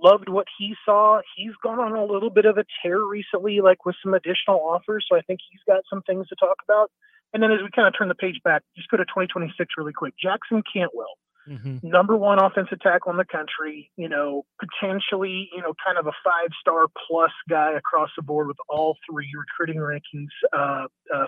Loved 0.01 0.29
what 0.29 0.47
he 0.57 0.73
saw. 0.85 1.19
He's 1.35 1.51
gone 1.61 1.79
on 1.79 1.91
a 1.91 2.05
little 2.05 2.29
bit 2.29 2.45
of 2.45 2.57
a 2.57 2.63
tear 2.81 3.03
recently, 3.03 3.59
like 3.59 3.85
with 3.85 3.95
some 4.01 4.13
additional 4.13 4.59
offers. 4.61 5.05
So 5.09 5.17
I 5.17 5.21
think 5.21 5.41
he's 5.51 5.59
got 5.67 5.83
some 5.89 6.01
things 6.03 6.27
to 6.29 6.35
talk 6.35 6.57
about. 6.67 6.91
And 7.33 7.43
then 7.43 7.51
as 7.51 7.59
we 7.61 7.69
kind 7.75 7.87
of 7.87 7.93
turn 7.97 8.07
the 8.07 8.15
page 8.15 8.39
back, 8.43 8.63
just 8.77 8.89
go 8.89 8.97
to 8.97 9.03
2026 9.03 9.73
really 9.77 9.91
quick. 9.91 10.13
Jackson 10.21 10.63
Cantwell, 10.71 11.19
mm-hmm. 11.47 11.79
number 11.83 12.15
one 12.15 12.39
offensive 12.39 12.79
tackle 12.79 13.11
in 13.11 13.17
the 13.17 13.25
country, 13.25 13.91
you 13.97 14.07
know, 14.07 14.45
potentially, 14.59 15.49
you 15.53 15.61
know, 15.61 15.73
kind 15.85 15.97
of 15.97 16.07
a 16.07 16.15
five 16.23 16.49
star 16.61 16.85
plus 17.07 17.31
guy 17.49 17.73
across 17.73 18.09
the 18.15 18.23
board 18.23 18.47
with 18.47 18.57
all 18.69 18.95
three 19.09 19.29
recruiting 19.35 19.81
rankings 19.81 20.31
uh, 20.53 20.87
uh, 21.13 21.27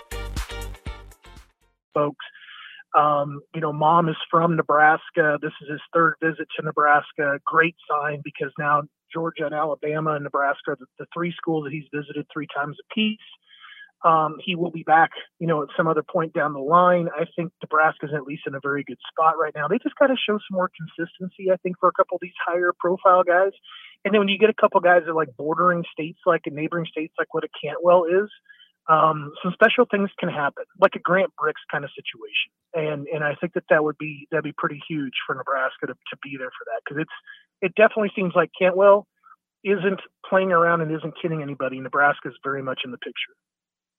folks. 1.93 2.25
Um, 2.97 3.41
you 3.55 3.61
know, 3.61 3.71
mom 3.71 4.09
is 4.09 4.17
from 4.29 4.57
Nebraska. 4.57 5.37
This 5.41 5.53
is 5.61 5.69
his 5.69 5.81
third 5.93 6.15
visit 6.21 6.47
to 6.57 6.65
Nebraska. 6.65 7.39
Great 7.45 7.75
sign 7.89 8.21
because 8.23 8.51
now 8.59 8.83
Georgia 9.13 9.45
and 9.45 9.55
Alabama 9.55 10.15
and 10.15 10.23
Nebraska 10.23 10.75
the, 10.79 10.85
the 10.99 11.05
three 11.13 11.33
schools 11.37 11.65
that 11.65 11.73
he's 11.73 11.87
visited 11.93 12.25
three 12.31 12.47
times 12.53 12.77
apiece. 12.91 13.19
Um, 14.03 14.37
he 14.43 14.55
will 14.55 14.71
be 14.71 14.81
back, 14.81 15.11
you 15.37 15.45
know, 15.45 15.61
at 15.61 15.69
some 15.77 15.87
other 15.87 16.01
point 16.01 16.33
down 16.33 16.53
the 16.53 16.59
line. 16.59 17.07
I 17.15 17.25
think 17.35 17.51
Nebraska's 17.61 18.09
at 18.15 18.23
least 18.23 18.43
in 18.47 18.55
a 18.55 18.59
very 18.59 18.83
good 18.83 18.97
spot 19.11 19.35
right 19.37 19.53
now. 19.55 19.67
They 19.67 19.77
just 19.77 19.95
got 19.95 20.07
to 20.07 20.15
show 20.15 20.39
some 20.39 20.57
more 20.57 20.71
consistency, 20.75 21.51
I 21.51 21.57
think, 21.57 21.77
for 21.79 21.87
a 21.87 21.91
couple 21.91 22.15
of 22.15 22.21
these 22.21 22.33
higher 22.43 22.73
profile 22.79 23.23
guys. 23.23 23.51
And 24.03 24.11
then 24.11 24.19
when 24.19 24.27
you 24.27 24.39
get 24.39 24.49
a 24.49 24.59
couple 24.59 24.79
guys 24.81 25.03
that 25.05 25.13
like 25.13 25.29
bordering 25.37 25.83
states, 25.93 26.19
like 26.25 26.41
in 26.45 26.55
neighboring 26.55 26.87
states, 26.89 27.13
like 27.19 27.31
what 27.33 27.43
a 27.43 27.49
Cantwell 27.63 28.05
is, 28.05 28.29
um, 28.89 29.31
some 29.43 29.53
special 29.53 29.85
things 29.89 30.09
can 30.19 30.29
happen, 30.29 30.63
like 30.79 30.95
a 30.95 30.99
Grant 30.99 31.31
Brix 31.39 31.53
kind 31.71 31.83
of 31.83 31.91
situation. 31.95 32.51
And 32.73 33.07
and 33.07 33.23
I 33.23 33.35
think 33.35 33.53
that 33.53 33.63
that 33.69 33.83
would 33.83 33.97
be 33.97 34.27
that'd 34.31 34.43
be 34.43 34.53
pretty 34.57 34.81
huge 34.87 35.13
for 35.25 35.35
Nebraska 35.35 35.87
to, 35.87 35.93
to 35.93 36.17
be 36.23 36.35
there 36.37 36.49
for 36.49 36.65
that 36.65 36.81
because 36.83 37.01
it's 37.01 37.17
it 37.61 37.75
definitely 37.75 38.11
seems 38.15 38.33
like 38.35 38.49
Cantwell 38.57 39.07
isn't 39.63 39.99
playing 40.27 40.51
around 40.51 40.81
and 40.81 40.91
isn't 40.91 41.13
kidding 41.21 41.41
anybody. 41.41 41.79
Nebraska 41.79 42.29
is 42.29 42.35
very 42.43 42.63
much 42.63 42.81
in 42.83 42.91
the 42.91 42.97
picture. 42.97 43.33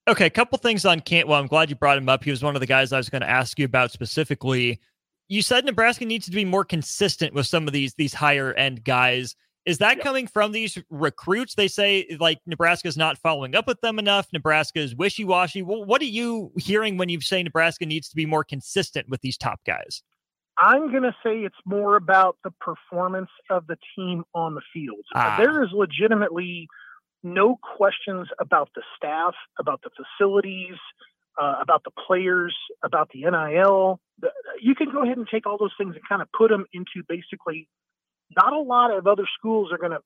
Okay, 0.08 0.26
a 0.26 0.30
couple 0.30 0.58
things 0.58 0.84
on 0.84 1.00
Cantwell. 1.00 1.38
I'm 1.38 1.46
glad 1.46 1.70
you 1.70 1.76
brought 1.76 1.96
him 1.96 2.08
up. 2.08 2.24
He 2.24 2.30
was 2.30 2.42
one 2.42 2.56
of 2.56 2.60
the 2.60 2.66
guys 2.66 2.92
I 2.92 2.96
was 2.96 3.08
going 3.08 3.22
to 3.22 3.30
ask 3.30 3.58
you 3.58 3.64
about 3.64 3.92
specifically. 3.92 4.80
You 5.28 5.42
said 5.42 5.64
Nebraska 5.64 6.04
needs 6.04 6.26
to 6.26 6.32
be 6.32 6.44
more 6.44 6.64
consistent 6.64 7.34
with 7.34 7.46
some 7.46 7.68
of 7.68 7.72
these 7.72 7.94
these 7.94 8.12
higher 8.12 8.52
end 8.54 8.82
guys. 8.82 9.36
Is 9.64 9.78
that 9.78 9.98
yeah. 9.98 10.02
coming 10.02 10.26
from 10.26 10.52
these 10.52 10.76
recruits? 10.90 11.54
They 11.54 11.68
say 11.68 12.16
like 12.18 12.40
Nebraska's 12.46 12.96
not 12.96 13.18
following 13.18 13.54
up 13.54 13.66
with 13.66 13.80
them 13.80 13.98
enough. 13.98 14.28
Nebraska 14.32 14.80
is 14.80 14.94
wishy 14.96 15.24
washy. 15.24 15.62
Well, 15.62 15.84
what 15.84 16.02
are 16.02 16.06
you 16.06 16.50
hearing 16.56 16.96
when 16.96 17.08
you 17.08 17.20
say 17.20 17.42
Nebraska 17.42 17.86
needs 17.86 18.08
to 18.08 18.16
be 18.16 18.26
more 18.26 18.44
consistent 18.44 19.08
with 19.08 19.20
these 19.20 19.36
top 19.36 19.60
guys? 19.64 20.02
I'm 20.58 20.90
going 20.90 21.04
to 21.04 21.14
say 21.24 21.38
it's 21.38 21.56
more 21.64 21.96
about 21.96 22.36
the 22.44 22.50
performance 22.60 23.30
of 23.50 23.66
the 23.66 23.76
team 23.96 24.24
on 24.34 24.54
the 24.54 24.60
field. 24.72 25.04
Ah. 25.14 25.36
There 25.38 25.62
is 25.62 25.70
legitimately 25.72 26.66
no 27.22 27.58
questions 27.76 28.28
about 28.40 28.68
the 28.74 28.82
staff, 28.96 29.34
about 29.58 29.80
the 29.82 29.90
facilities, 29.90 30.76
uh, 31.40 31.54
about 31.60 31.84
the 31.84 31.90
players, 32.06 32.54
about 32.82 33.08
the 33.14 33.22
NIL. 33.22 34.00
You 34.60 34.74
can 34.74 34.90
go 34.90 35.02
ahead 35.02 35.16
and 35.16 35.26
take 35.28 35.46
all 35.46 35.56
those 35.56 35.72
things 35.78 35.94
and 35.94 36.04
kind 36.08 36.20
of 36.20 36.28
put 36.36 36.50
them 36.50 36.66
into 36.72 37.02
basically 37.08 37.68
not 38.36 38.52
a 38.52 38.60
lot 38.60 38.96
of 38.96 39.06
other 39.06 39.26
schools 39.38 39.70
are 39.72 39.78
going 39.78 39.92
to 39.92 40.00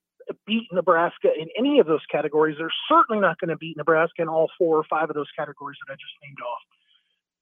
beat 0.45 0.67
Nebraska 0.71 1.29
in 1.37 1.47
any 1.57 1.79
of 1.79 1.87
those 1.87 2.05
categories. 2.11 2.57
They're 2.59 2.69
certainly 2.89 3.21
not 3.21 3.39
going 3.39 3.49
to 3.49 3.57
beat 3.57 3.77
Nebraska 3.77 4.21
in 4.21 4.27
all 4.27 4.49
four 4.57 4.77
or 4.77 4.83
five 4.89 5.09
of 5.09 5.15
those 5.15 5.31
categories 5.37 5.77
that 5.85 5.93
I 5.93 5.95
just 5.95 6.13
named 6.23 6.37
off. 6.41 6.61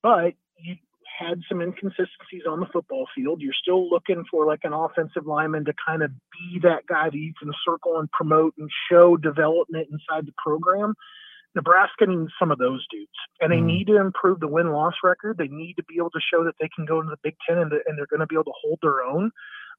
But 0.04 0.34
you 0.58 0.76
had 1.20 1.42
some 1.50 1.62
inconsistencies 1.62 2.44
on 2.50 2.60
the 2.60 2.66
football 2.72 3.08
field. 3.16 3.42
You're 3.42 3.54
still 3.60 3.90
looking 3.90 4.26
for 4.30 4.46
like 4.46 4.62
an 4.64 4.74
offensive 4.74 5.26
lineman 5.26 5.66
to 5.66 5.74
kind 5.86 6.04
of 6.04 6.12
be 6.32 6.60
that 6.64 6.86
guy 6.88 7.10
that 7.10 7.18
you 7.18 7.34
can 7.40 7.52
circle 7.66 8.00
and 8.00 8.12
promote 8.12 8.54
and 8.58 8.70
show 8.92 9.18
development 9.18 9.88
inside 9.92 10.28
the 10.28 10.34
program. 10.38 10.94
Nebraska 11.56 12.06
needs 12.06 12.34
some 12.38 12.52
of 12.52 12.58
those 12.58 12.86
dudes, 12.92 13.16
and 13.40 13.50
they 13.50 13.58
mm. 13.58 13.66
need 13.66 13.88
to 13.88 13.96
improve 13.96 14.42
the 14.42 14.48
win 14.48 14.72
loss 14.72 14.96
record. 15.04 15.38
They 15.38 15.48
need 15.48 15.76
to 15.76 15.84
be 15.86 15.96
able 15.98 16.10
to 16.12 16.20
show 16.20 16.44
that 16.44 16.56
they 16.60 16.70
can 16.76 16.86
go 16.86 17.00
into 17.00 17.12
the 17.12 17.24
Big 17.24 17.36
Ten 17.48 17.58
and, 17.58 17.72
and 17.72 17.98
they're 17.98 18.12
going 18.12 18.20
to 18.20 18.28
be 18.28 18.36
able 18.36 18.44
to 18.46 18.60
hold 18.62 18.80
their 18.82 19.04
own. 19.04 19.32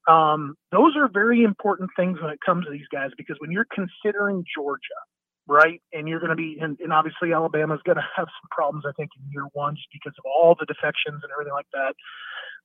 Um, 0.07 0.55
those 0.71 0.97
are 0.97 1.09
very 1.09 1.43
important 1.43 1.91
things 1.97 2.21
when 2.21 2.31
it 2.31 2.39
comes 2.45 2.65
to 2.67 2.71
these 2.71 2.87
guys 2.93 3.11
because 3.17 3.37
when 3.41 3.51
you're 3.51 3.67
considering 3.75 4.45
Georgia, 4.55 5.01
right, 5.49 5.81
and 5.93 6.09
you're 6.09 6.21
going 6.21 6.31
to 6.31 6.37
be, 6.37 6.59
and, 6.61 6.79
and 6.81 6.93
obviously 6.93 7.33
Alabama's 7.33 7.81
going 7.85 7.97
to 8.03 8.09
have 8.17 8.27
some 8.27 8.49
problems, 8.51 8.85
I 8.87 8.93
think, 8.93 9.11
in 9.19 9.31
year 9.33 9.47
one 9.53 9.75
just 9.75 9.89
because 9.93 10.15
of 10.19 10.25
all 10.25 10.57
the 10.59 10.67
defections 10.67 11.21
and 11.23 11.33
everything 11.33 11.55
like 11.55 11.71
that. 11.73 11.95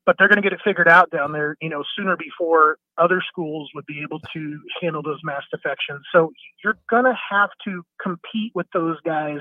But 0.04 0.16
they're 0.18 0.28
going 0.28 0.42
to 0.42 0.44
get 0.44 0.54
it 0.54 0.62
figured 0.64 0.88
out 0.88 1.12
down 1.12 1.32
there, 1.32 1.56
you 1.62 1.70
know, 1.70 1.84
sooner 1.96 2.18
before 2.18 2.78
other 2.98 3.22
schools 3.28 3.70
would 3.76 3.86
be 3.86 4.02
able 4.02 4.20
to 4.34 4.60
handle 4.82 5.04
those 5.04 5.20
mass 5.24 5.44
defections. 5.52 6.02
So 6.12 6.32
you're 6.64 6.78
going 6.90 7.06
to 7.06 7.14
have 7.30 7.50
to 7.66 7.84
compete 8.02 8.52
with 8.56 8.66
those 8.74 8.98
guys 9.06 9.40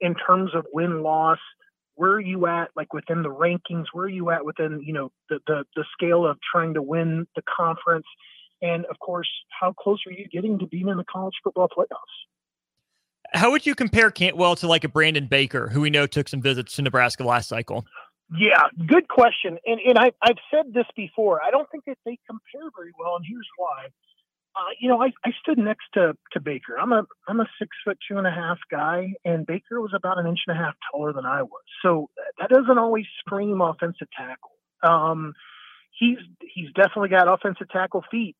in 0.00 0.16
terms 0.16 0.50
of 0.56 0.66
win 0.72 1.04
loss 1.04 1.38
where 1.94 2.12
are 2.12 2.20
you 2.20 2.46
at 2.46 2.70
like 2.76 2.92
within 2.92 3.22
the 3.22 3.28
rankings? 3.28 3.86
Where 3.92 4.06
are 4.06 4.08
you 4.08 4.30
at 4.30 4.44
within 4.44 4.82
you 4.84 4.92
know 4.92 5.10
the, 5.28 5.38
the 5.46 5.64
the 5.76 5.84
scale 5.92 6.26
of 6.26 6.38
trying 6.50 6.74
to 6.74 6.82
win 6.82 7.26
the 7.36 7.42
conference? 7.42 8.06
And 8.60 8.86
of 8.86 8.98
course 8.98 9.28
how 9.60 9.72
close 9.72 10.00
are 10.06 10.12
you 10.12 10.26
getting 10.28 10.58
to 10.58 10.66
being 10.66 10.88
in 10.88 10.96
the 10.96 11.04
college 11.04 11.34
football 11.42 11.68
playoffs? 11.68 11.96
How 13.34 13.50
would 13.50 13.64
you 13.64 13.74
compare 13.74 14.10
cantwell 14.10 14.56
to 14.56 14.66
like 14.66 14.84
a 14.84 14.88
brandon 14.88 15.26
baker 15.26 15.68
who 15.68 15.80
we 15.80 15.90
know 15.90 16.06
took 16.06 16.28
some 16.28 16.40
visits 16.40 16.76
to 16.76 16.82
nebraska 16.82 17.24
last 17.24 17.48
cycle? 17.48 17.84
Yeah 18.38 18.62
good 18.86 19.08
question. 19.08 19.58
And 19.66 19.80
and 19.80 19.98
I, 19.98 20.12
i've 20.22 20.38
said 20.50 20.72
this 20.72 20.86
before 20.96 21.42
i 21.42 21.50
don't 21.50 21.70
think 21.70 21.84
that 21.86 21.98
they 22.04 22.18
compare 22.26 22.70
very 22.76 22.92
well 22.98 23.16
and 23.16 23.24
here's 23.28 23.48
why 23.56 23.88
uh, 24.54 24.72
you 24.78 24.88
know, 24.88 25.02
I, 25.02 25.08
I 25.24 25.30
stood 25.40 25.58
next 25.58 25.86
to, 25.94 26.16
to 26.32 26.40
Baker. 26.40 26.78
I'm 26.80 26.92
a 26.92 27.04
I'm 27.26 27.40
a 27.40 27.46
six 27.58 27.70
foot 27.84 27.98
two 28.08 28.18
and 28.18 28.26
a 28.26 28.30
half 28.30 28.58
guy, 28.70 29.14
and 29.24 29.46
Baker 29.46 29.80
was 29.80 29.92
about 29.94 30.18
an 30.18 30.26
inch 30.26 30.40
and 30.46 30.56
a 30.56 30.60
half 30.60 30.74
taller 30.90 31.12
than 31.12 31.24
I 31.24 31.42
was. 31.42 31.62
So 31.82 32.10
that 32.38 32.50
doesn't 32.50 32.78
always 32.78 33.06
scream 33.20 33.60
offensive 33.60 34.08
tackle. 34.16 34.50
Um, 34.82 35.32
he's 35.98 36.18
he's 36.54 36.72
definitely 36.74 37.08
got 37.08 37.32
offensive 37.32 37.68
tackle 37.70 38.04
feet. 38.10 38.36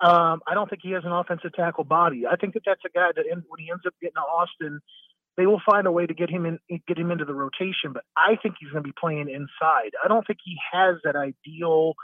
Um, 0.00 0.42
I 0.46 0.54
don't 0.54 0.68
think 0.68 0.82
he 0.82 0.90
has 0.90 1.04
an 1.04 1.12
offensive 1.12 1.54
tackle 1.54 1.84
body. 1.84 2.24
I 2.30 2.36
think 2.36 2.54
that 2.54 2.64
that's 2.66 2.82
a 2.84 2.90
guy 2.90 3.10
that 3.14 3.24
when 3.26 3.58
he 3.58 3.70
ends 3.70 3.84
up 3.86 3.94
getting 4.02 4.14
to 4.14 4.20
Austin, 4.20 4.80
they 5.36 5.46
will 5.46 5.62
find 5.64 5.86
a 5.86 5.92
way 5.92 6.04
to 6.04 6.12
get 6.12 6.28
him 6.28 6.44
in, 6.44 6.58
get 6.86 6.98
him 6.98 7.10
into 7.10 7.24
the 7.24 7.34
rotation. 7.34 7.92
But 7.94 8.04
I 8.16 8.36
think 8.42 8.56
he's 8.60 8.70
going 8.70 8.82
to 8.82 8.88
be 8.88 8.94
playing 8.98 9.30
inside. 9.30 9.92
I 10.04 10.08
don't 10.08 10.26
think 10.26 10.40
he 10.44 10.56
has 10.72 10.96
that 11.04 11.16
ideal 11.16 11.94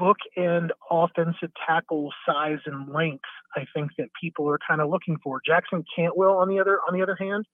bookend 0.00 0.70
offensive 0.90 1.50
tackle 1.66 2.10
size 2.26 2.58
and 2.66 2.92
length. 2.92 3.24
I 3.56 3.64
think 3.74 3.92
that 3.98 4.08
people 4.20 4.48
are 4.48 4.58
kind 4.66 4.80
of 4.80 4.90
looking 4.90 5.16
for. 5.22 5.40
Jackson 5.44 5.84
Cantwell, 5.94 6.38
on 6.38 6.48
the 6.48 6.60
other 6.60 6.80
on 6.88 6.94
the 6.94 7.02
other 7.02 7.16
hand, 7.18 7.46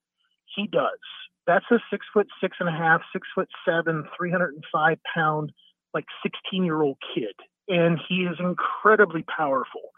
he 0.54 0.66
does. 0.66 0.98
That's 1.46 1.64
a 1.70 1.78
six 1.90 2.06
foot 2.12 2.26
six 2.40 2.56
and 2.60 2.68
a 2.68 2.72
half, 2.72 3.02
six 3.12 3.26
foot 3.34 3.48
seven, 3.66 4.04
305 4.16 4.98
pound, 5.14 5.52
like 5.92 6.04
16 6.22 6.64
year 6.64 6.82
old 6.82 6.98
kid, 7.14 7.34
and 7.68 7.98
he 8.08 8.22
is 8.22 8.36
incredibly 8.38 9.22
powerful. 9.22 9.90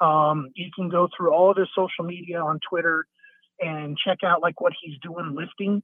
Um, 0.00 0.50
you 0.54 0.70
can 0.74 0.88
go 0.88 1.08
through 1.16 1.32
all 1.32 1.50
of 1.50 1.56
his 1.56 1.68
social 1.74 2.04
media 2.04 2.40
on 2.40 2.60
Twitter 2.68 3.06
and 3.60 3.96
check 3.96 4.18
out 4.24 4.42
like 4.42 4.60
what 4.60 4.72
he's 4.80 4.98
doing 5.02 5.34
lifting. 5.34 5.82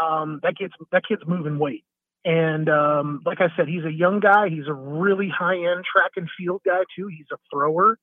Um, 0.00 0.40
that 0.42 0.56
kid's 0.56 0.72
that 0.92 1.02
kid's 1.08 1.22
moving 1.26 1.58
weight. 1.58 1.84
And 2.24 2.68
um, 2.68 3.22
like 3.24 3.40
I 3.40 3.48
said, 3.56 3.68
he's 3.68 3.84
a 3.84 3.92
young 3.92 4.20
guy. 4.20 4.48
He's 4.48 4.68
a 4.68 4.74
really 4.74 5.28
high 5.28 5.56
end 5.56 5.84
track 5.90 6.12
and 6.16 6.28
field 6.38 6.60
guy 6.64 6.82
too. 6.96 7.06
He's 7.08 7.26
a 7.32 7.38
thrower. 7.52 7.98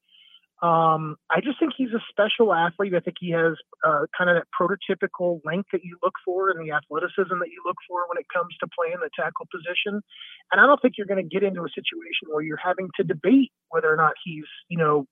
Um, 0.63 1.17
I 1.29 1.39
just 1.39 1.59
think 1.59 1.74
he's 1.77 1.93
a 1.93 2.01
special 2.09 2.51
athlete. 2.51 2.95
I 2.95 3.00
think 3.00 3.17
he 3.19 3.29
has 3.29 3.53
uh, 3.86 4.09
kind 4.17 4.31
of 4.31 4.41
that 4.41 4.47
prototypical 4.50 5.39
length 5.45 5.69
that 5.71 5.83
you 5.83 5.97
look 6.01 6.15
for 6.25 6.50
and 6.50 6.57
the 6.57 6.74
athleticism 6.74 7.38
that 7.38 7.53
you 7.53 7.62
look 7.63 7.77
for 7.88 8.09
when 8.09 8.17
it 8.17 8.25
comes 8.33 8.57
to 8.62 8.67
playing 8.74 8.97
the 9.00 9.09
tackle 9.13 9.45
position. 9.53 10.01
And 10.51 10.59
I 10.59 10.65
don't 10.65 10.81
think 10.81 10.95
you're 10.97 11.05
going 11.05 11.21
to 11.21 11.29
get 11.29 11.43
into 11.43 11.62
a 11.62 11.69
situation 11.69 12.33
where 12.33 12.41
you're 12.41 12.57
having 12.57 12.89
to 12.97 13.03
debate 13.03 13.51
whether 13.69 13.93
or 13.93 13.97
not 13.97 14.13
he's, 14.25 14.50
you 14.67 14.79
know, 14.79 15.05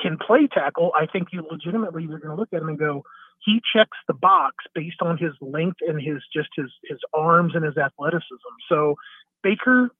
can 0.00 0.18
play 0.18 0.46
tackle. 0.52 0.92
I 0.94 1.06
think 1.06 1.28
you 1.32 1.42
legitimately 1.50 2.04
you're 2.04 2.18
going 2.18 2.36
to 2.36 2.40
look 2.40 2.52
at 2.52 2.60
him 2.60 2.68
and 2.68 2.78
go, 2.78 3.02
he 3.44 3.60
checks 3.74 3.98
the 4.06 4.14
box 4.14 4.56
based 4.74 5.02
on 5.02 5.18
his 5.18 5.32
length 5.40 5.78
and 5.86 6.00
his 6.00 6.22
just 6.34 6.48
his 6.56 6.70
his 6.84 6.98
arms 7.14 7.52
and 7.54 7.64
his 7.64 7.76
athleticism. 7.76 8.54
So 8.68 8.94
Baker 9.42 9.90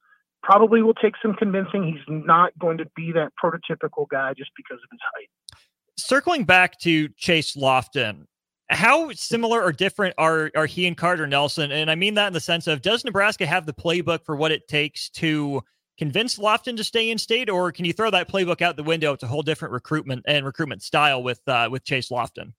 probably 0.42 0.82
will 0.82 0.94
take 0.94 1.14
some 1.22 1.34
convincing. 1.34 1.84
He's 1.84 2.04
not 2.08 2.56
going 2.58 2.78
to 2.78 2.86
be 2.96 3.12
that 3.12 3.32
prototypical 3.42 4.06
guy 4.10 4.34
just 4.36 4.50
because 4.56 4.78
of 4.82 4.88
his 4.90 5.00
height. 5.14 5.58
Circling 5.96 6.44
back 6.44 6.78
to 6.80 7.08
Chase 7.10 7.56
Loftin, 7.56 8.26
how 8.68 9.12
similar 9.12 9.62
or 9.62 9.72
different 9.72 10.14
are 10.18 10.50
are 10.56 10.66
he 10.66 10.86
and 10.86 10.96
Carter 10.96 11.26
Nelson? 11.26 11.72
And 11.72 11.90
I 11.90 11.94
mean 11.94 12.14
that 12.14 12.28
in 12.28 12.32
the 12.32 12.40
sense 12.40 12.66
of 12.66 12.82
does 12.82 13.04
Nebraska 13.04 13.46
have 13.46 13.66
the 13.66 13.74
playbook 13.74 14.24
for 14.24 14.36
what 14.36 14.52
it 14.52 14.68
takes 14.68 15.10
to 15.10 15.62
convince 15.98 16.38
Loftin 16.38 16.76
to 16.76 16.84
stay 16.84 17.10
in 17.10 17.18
state, 17.18 17.50
or 17.50 17.70
can 17.70 17.84
you 17.84 17.92
throw 17.92 18.10
that 18.10 18.28
playbook 18.28 18.62
out 18.62 18.76
the 18.76 18.82
window? 18.82 19.12
It's 19.12 19.22
a 19.22 19.28
whole 19.28 19.42
different 19.42 19.72
recruitment 19.72 20.24
and 20.26 20.46
recruitment 20.46 20.82
style 20.82 21.22
with 21.22 21.40
uh, 21.46 21.68
with 21.70 21.84
Chase 21.84 22.10
Loftin. 22.10 22.54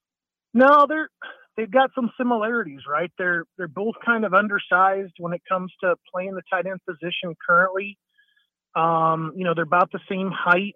No, 0.53 0.85
they're 0.87 1.09
they've 1.57 1.71
got 1.71 1.91
some 1.95 2.11
similarities, 2.17 2.81
right? 2.89 3.11
They're 3.17 3.45
they're 3.57 3.67
both 3.67 3.95
kind 4.05 4.25
of 4.25 4.33
undersized 4.33 5.13
when 5.19 5.33
it 5.33 5.41
comes 5.49 5.71
to 5.81 5.95
playing 6.13 6.35
the 6.35 6.43
tight 6.51 6.65
end 6.67 6.79
position 6.87 7.35
currently. 7.47 7.97
Um, 8.75 9.33
you 9.35 9.43
know, 9.45 9.53
they're 9.55 9.63
about 9.63 9.91
the 9.91 9.99
same 10.09 10.31
height, 10.33 10.75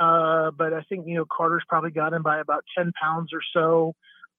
uh, 0.00 0.50
but 0.56 0.72
I 0.72 0.82
think 0.88 1.06
you 1.06 1.16
know 1.16 1.24
Carter's 1.34 1.64
probably 1.68 1.90
got 1.90 2.12
him 2.12 2.22
by 2.22 2.40
about 2.40 2.64
ten 2.76 2.92
pounds 3.00 3.30
or 3.32 3.40
so. 3.54 3.94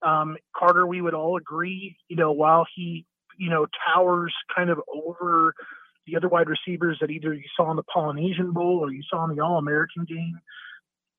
Um, 0.08 0.38
Carter, 0.56 0.88
we 0.88 1.02
would 1.02 1.14
all 1.14 1.38
agree, 1.38 1.98
you 2.08 2.16
know, 2.16 2.32
while 2.32 2.66
he 2.76 3.06
you 3.38 3.50
know 3.50 3.68
towers 3.94 4.34
kind 4.56 4.70
of 4.70 4.80
over 4.94 5.54
the 6.08 6.16
other 6.16 6.30
wide 6.30 6.48
receivers 6.50 6.98
that 7.02 7.12
either 7.12 7.34
you 7.34 7.44
saw 7.56 7.70
in 7.72 7.78
the 7.78 7.84
Polynesian 7.84 8.52
Bowl 8.54 8.80
or 8.82 8.92
you 8.92 9.04
saw 9.10 9.26
in 9.30 9.36
the 9.36 9.44
All 9.44 9.58
American 9.58 10.06
game. 10.06 10.40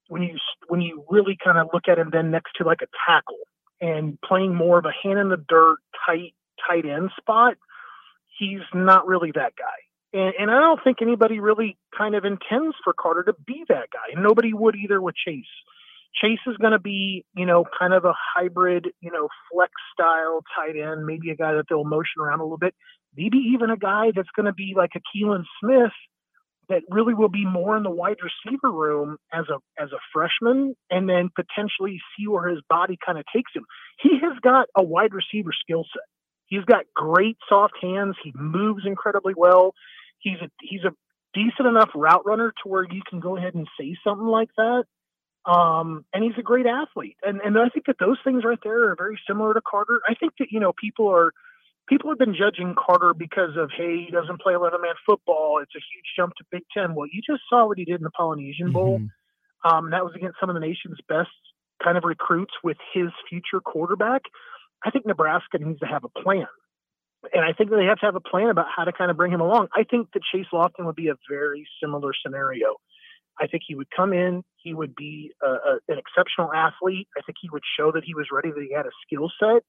When 0.09 0.23
you 0.23 0.37
when 0.69 0.81
you 0.81 1.05
really 1.09 1.37
kind 1.43 1.59
of 1.59 1.69
look 1.73 1.85
at 1.89 1.99
him 1.99 2.11
then 2.13 2.31
next 2.33 2.53
to 2.59 2.65
like 2.65 2.81
a 2.83 2.89
tackle, 3.09 3.39
and 3.81 4.19
playing 4.21 4.55
more 4.55 4.79
of 4.79 4.85
a 4.85 4.93
hand 5.03 5.19
in 5.19 5.29
the 5.29 5.45
dirt 5.49 5.79
tight 6.07 6.35
tight 6.69 6.87
end 6.87 7.11
spot, 7.19 7.55
he's 8.39 8.61
not 8.75 9.07
really 9.07 9.33
that 9.35 9.55
guy. 9.57 10.19
And, 10.19 10.35
and 10.39 10.51
I 10.51 10.61
don't 10.61 10.83
think 10.83 10.99
anybody 11.01 11.41
really 11.41 11.77
kind 11.97 12.15
of 12.15 12.25
intends 12.25 12.77
for 12.83 12.93
Carter 12.93 13.23
to 13.25 13.35
be 13.47 13.65
that 13.69 13.89
guy. 13.93 14.13
And 14.15 14.23
nobody 14.23 14.53
would 14.53 14.77
either 14.77 15.01
with 15.01 15.15
Chase. 15.15 15.45
Chase 16.21 16.41
is 16.47 16.57
going 16.57 16.73
to 16.73 16.81
be, 16.81 17.25
you 17.37 17.47
know, 17.47 17.65
kind 17.79 17.95
of 17.95 18.05
a 18.05 18.13
hybrid, 18.35 18.89
you 19.01 19.13
know, 19.13 19.29
flex 19.53 19.73
style 19.93 20.43
tight 20.57 20.77
end, 20.77 21.07
maybe 21.07 21.31
a 21.31 21.37
guy 21.37 21.55
that 21.55 21.67
they'll 21.69 21.85
motion 21.85 22.21
around 22.21 22.41
a 22.41 22.43
little 22.43 22.59
bit, 22.59 22.75
maybe 23.17 23.39
even 23.55 23.71
a 23.71 23.77
guy 23.77 24.11
that's 24.15 24.29
going 24.35 24.47
to 24.47 24.53
be 24.53 24.75
like 24.77 24.91
a 24.97 25.01
Keelan 25.17 25.45
Smith 25.61 25.93
that 26.71 26.83
really 26.91 27.15
will 27.15 27.31
be 27.31 27.47
more 27.47 27.77
in 27.77 27.85
the 27.85 27.91
wide 27.91 28.19
receiver 28.23 28.73
room 28.73 29.19
as 29.35 29.47
a 29.51 29.59
as 29.83 29.91
a 29.93 30.01
freshman 30.13 30.75
and 30.91 31.09
then 31.09 31.31
potentially 31.37 32.01
see 32.17 32.29
where 32.29 32.49
his 32.49 32.61
body 32.71 32.99
kind 33.05 33.19
of 33.19 33.27
takes 33.35 33.53
him. 33.55 33.65
He 34.03 34.19
has 34.23 34.39
got 34.43 34.69
a 34.77 34.83
wide 34.83 35.15
receiver 35.15 35.53
skill 35.61 35.85
set. 35.93 36.05
He's 36.47 36.65
got 36.65 36.87
great 36.97 37.39
soft 37.49 37.75
hands. 37.83 38.17
He 38.25 38.33
moves 38.37 38.85
incredibly 38.87 39.35
well. 39.37 39.75
He's 40.21 40.39
a 40.43 40.51
he's 40.63 40.85
a 40.85 40.95
decent 41.35 41.69
enough 41.69 41.91
route 41.95 42.27
runner 42.27 42.53
to 42.63 42.71
where 42.71 42.85
you 42.85 43.03
can 43.09 43.21
go 43.21 43.37
ahead 43.37 43.55
and 43.55 43.69
say 43.79 43.97
something 44.05 44.27
like 44.27 44.51
that. 44.57 44.85
Um, 45.47 46.05
and 46.15 46.25
he's 46.25 46.39
a 46.39 46.43
great 46.43 46.67
athlete. 46.67 47.17
And 47.23 47.41
and 47.43 47.59
I 47.59 47.69
think 47.71 47.87
that 47.87 47.97
those 48.01 48.19
things 48.25 48.45
right 48.45 48.59
there 48.65 48.91
are 48.91 48.97
very 48.97 49.21
similar 49.29 49.55
to 49.55 49.63
Carter. 49.69 50.01
I 50.09 50.15
think 50.15 50.35
that 50.41 50.49
you 50.53 50.61
know 50.61 50.73
people 50.81 51.09
are 51.09 51.33
people 51.91 52.09
have 52.09 52.19
been 52.19 52.35
judging 52.35 52.75
Carter 52.79 53.13
because 53.13 53.57
of 53.59 53.71
hey, 53.77 54.07
he 54.07 54.11
doesn't 54.11 54.41
play 54.41 54.55
11 54.55 54.81
man 54.81 54.95
football. 55.05 55.59
It's 55.61 55.75
a 55.75 55.83
huge 55.93 56.07
jump 56.17 56.35
to 56.37 56.45
Big 56.51 56.63
Ten. 56.73 56.95
Well, 56.95 57.09
you 57.13 57.21
just 57.21 57.43
saw 57.51 57.67
what 57.67 57.77
he 57.77 57.85
did 57.85 57.97
in 57.97 58.05
the 58.05 58.11
Polynesian 58.11 58.73
Bowl. 58.73 59.01
Mm-hmm. 59.01 59.69
Um, 59.69 59.91
that 59.91 60.05
was 60.05 60.15
against 60.17 60.39
some 60.41 60.49
of 60.49 60.55
the 60.55 60.61
nation's 60.61 60.99
best 61.09 61.29
kind 61.85 61.99
of 61.99 62.05
recruits 62.05 62.55
with 62.65 62.79
his 62.95 63.09
future 63.29 63.61
quarterback. 63.61 64.23
I 64.85 64.91
think 64.91 65.05
Nebraska 65.05 65.59
needs 65.59 65.81
to 65.81 65.87
have 65.87 66.05
a 66.05 66.09
plan. 66.09 66.47
And 67.35 67.45
I 67.45 67.53
think 67.53 67.69
they 67.69 67.85
have 67.85 67.99
to 67.99 68.07
have 68.07 68.17
a 68.17 68.21
plan 68.21 68.49
about 68.49 68.67
how 68.75 68.85
to 68.85 68.93
kind 68.93 69.11
of 69.11 69.17
bring 69.19 69.33
him 69.33 69.43
along. 69.43 69.69
I 69.75 69.85
think 69.85 70.09
that 70.15 70.23
Chase 70.33 70.47
Loftin 70.53 70.87
would 70.87 70.97
be 70.97 71.09
a 71.09 71.17
very 71.29 71.67
similar 71.83 72.13
scenario. 72.25 72.77
I 73.39 73.47
think 73.47 73.63
he 73.67 73.75
would 73.75 73.89
come 73.95 74.15
in, 74.15 74.43
he 74.57 74.73
would 74.73 74.95
be 74.95 75.33
a, 75.43 75.47
a, 75.47 75.79
an 75.89 75.99
exceptional 75.99 76.53
athlete. 76.53 77.09
I 77.17 77.21
think 77.27 77.37
he 77.41 77.51
would 77.51 77.63
show 77.79 77.93
that 77.93 78.05
he 78.05 78.15
was 78.15 78.27
ready, 78.33 78.51
that 78.51 78.67
he 78.67 78.75
had 78.75 78.87
a 78.87 78.91
skill 79.07 79.31
set 79.39 79.63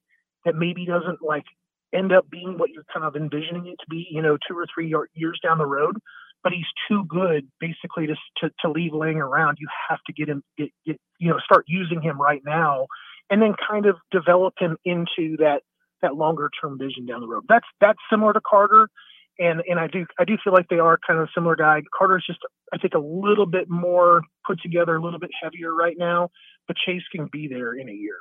that 0.45 0.55
maybe 0.55 0.86
doesn't 0.86 1.21
like 1.21 1.45
end 1.93 2.12
up 2.12 2.30
being 2.30 2.58
what 2.58 2.69
you're 2.69 2.86
kind 2.93 3.06
of 3.06 3.15
envisioning 3.15 3.67
it 3.67 3.77
to 3.80 3.86
be, 3.89 4.08
you 4.10 4.21
know, 4.21 4.38
two 4.47 4.58
or 4.58 4.65
three 4.73 4.93
years 5.13 5.39
down 5.43 5.58
the 5.58 5.65
road. 5.65 5.97
But 6.43 6.54
he's 6.54 6.65
too 6.89 7.04
good, 7.08 7.47
basically, 7.60 8.08
to 8.08 8.15
to, 8.39 8.49
to 8.62 8.71
leave 8.71 8.93
laying 8.93 9.17
around. 9.17 9.58
You 9.60 9.67
have 9.89 9.99
to 10.08 10.13
get 10.13 10.27
him, 10.27 10.43
get, 10.58 10.69
get 10.86 10.99
you 11.19 11.30
know, 11.30 11.38
start 11.43 11.65
using 11.67 12.01
him 12.01 12.19
right 12.19 12.41
now, 12.43 12.88
and 13.30 13.41
then 13.41 13.54
kind 13.69 13.86
of 13.86 13.97
develop 14.12 14.56
him 14.60 14.77
into 14.84 15.38
that 15.38 15.62
that 16.01 16.15
longer 16.15 16.49
term 16.62 16.80
vision 16.80 17.06
down 17.06 17.21
the 17.21 17.27
road. 17.27 17.43
That's 17.47 17.65
that's 17.80 17.99
similar 18.10 18.34
to 18.34 18.41
Carter, 18.41 18.89
and 19.38 19.62
and 19.67 19.80
I 19.80 19.88
do 19.88 20.06
I 20.19 20.25
do 20.25 20.38
feel 20.43 20.54
like 20.54 20.67
they 20.69 20.80
are 20.80 20.97
kind 21.06 21.19
of 21.19 21.30
similar 21.34 21.56
guy. 21.56 21.82
Carter's 21.95 22.25
just 22.25 22.39
I 22.73 22.77
think 22.77 22.93
a 22.93 22.99
little 22.99 23.45
bit 23.45 23.69
more 23.69 24.21
put 24.45 24.62
together, 24.62 24.95
a 24.95 25.01
little 25.01 25.19
bit 25.19 25.32
heavier 25.41 25.73
right 25.73 25.95
now, 25.97 26.30
but 26.67 26.77
Chase 26.77 27.04
can 27.13 27.30
be 27.32 27.47
there 27.47 27.73
in 27.73 27.89
a 27.89 27.93
year. 27.93 28.17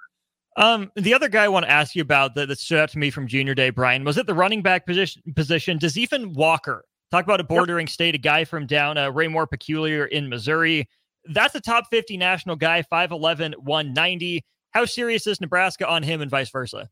Um, 0.57 0.91
the 0.97 1.15
other 1.15 1.29
guy 1.29 1.45
I 1.45 1.49
want 1.49 1.65
to 1.65 1.71
ask 1.71 1.95
you 1.95 2.03
about 2.03 2.35
that, 2.35 2.49
that 2.49 2.59
stood 2.59 2.79
out 2.79 2.91
to 2.91 2.99
me 2.99 3.11
from 3.11 3.27
junior 3.27 3.55
day, 3.55 3.71
Bryan, 3.71 4.05
was 4.05 4.19
it 4.19 4.27
the 4.27 4.35
running 4.35 4.63
back 4.63 4.87
position 4.87 5.23
position. 5.35 5.79
Does 5.79 5.97
even 5.97 6.33
Walker 6.33 6.85
talk 7.11 7.25
about 7.25 7.41
a 7.41 7.45
bordering 7.45 7.87
yep. 7.87 7.93
state, 7.93 8.15
a 8.15 8.19
guy 8.19 8.45
from 8.45 8.67
down 8.67 8.99
uh, 8.99 9.11
Raymore 9.11 9.47
Peculiar 9.47 10.07
in 10.07 10.29
Missouri? 10.29 10.89
That's 11.27 11.55
a 11.55 11.61
top 11.61 11.85
50 11.91 12.17
national 12.17 12.57
guy, 12.57 12.83
5'11, 12.91 13.57
190. 13.59 14.45
How 14.73 14.85
serious 14.85 15.27
is 15.27 15.41
Nebraska 15.41 15.87
on 15.89 16.03
him 16.03 16.21
and 16.21 16.31
vice 16.31 16.51
versa? 16.51 16.89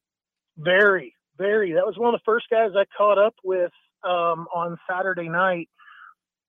Very, 0.57 1.15
very. 1.37 1.73
That 1.73 1.87
was 1.87 1.97
one 1.97 2.15
of 2.15 2.21
the 2.21 2.25
first 2.25 2.47
guys 2.51 2.71
I 2.77 2.85
caught 2.97 3.19
up 3.19 3.35
with 3.45 3.73
um, 4.05 4.47
on 4.55 4.77
Saturday 4.89 5.29
night. 5.29 5.69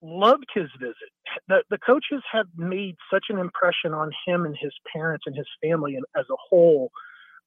Loved 0.02 0.46
his 0.54 0.70
visit. 0.80 0.96
The, 1.48 1.64
the 1.70 1.78
coaches 1.78 2.24
have 2.32 2.48
made 2.56 2.96
such 3.12 3.26
an 3.30 3.38
impression 3.38 3.94
on 3.94 4.12
him 4.26 4.46
and 4.46 4.56
his 4.60 4.74
parents 4.94 5.26
and 5.28 5.36
his 5.36 5.48
family 5.62 5.96
and 5.96 6.06
as 6.18 6.26
a 6.32 6.36
whole 6.50 6.92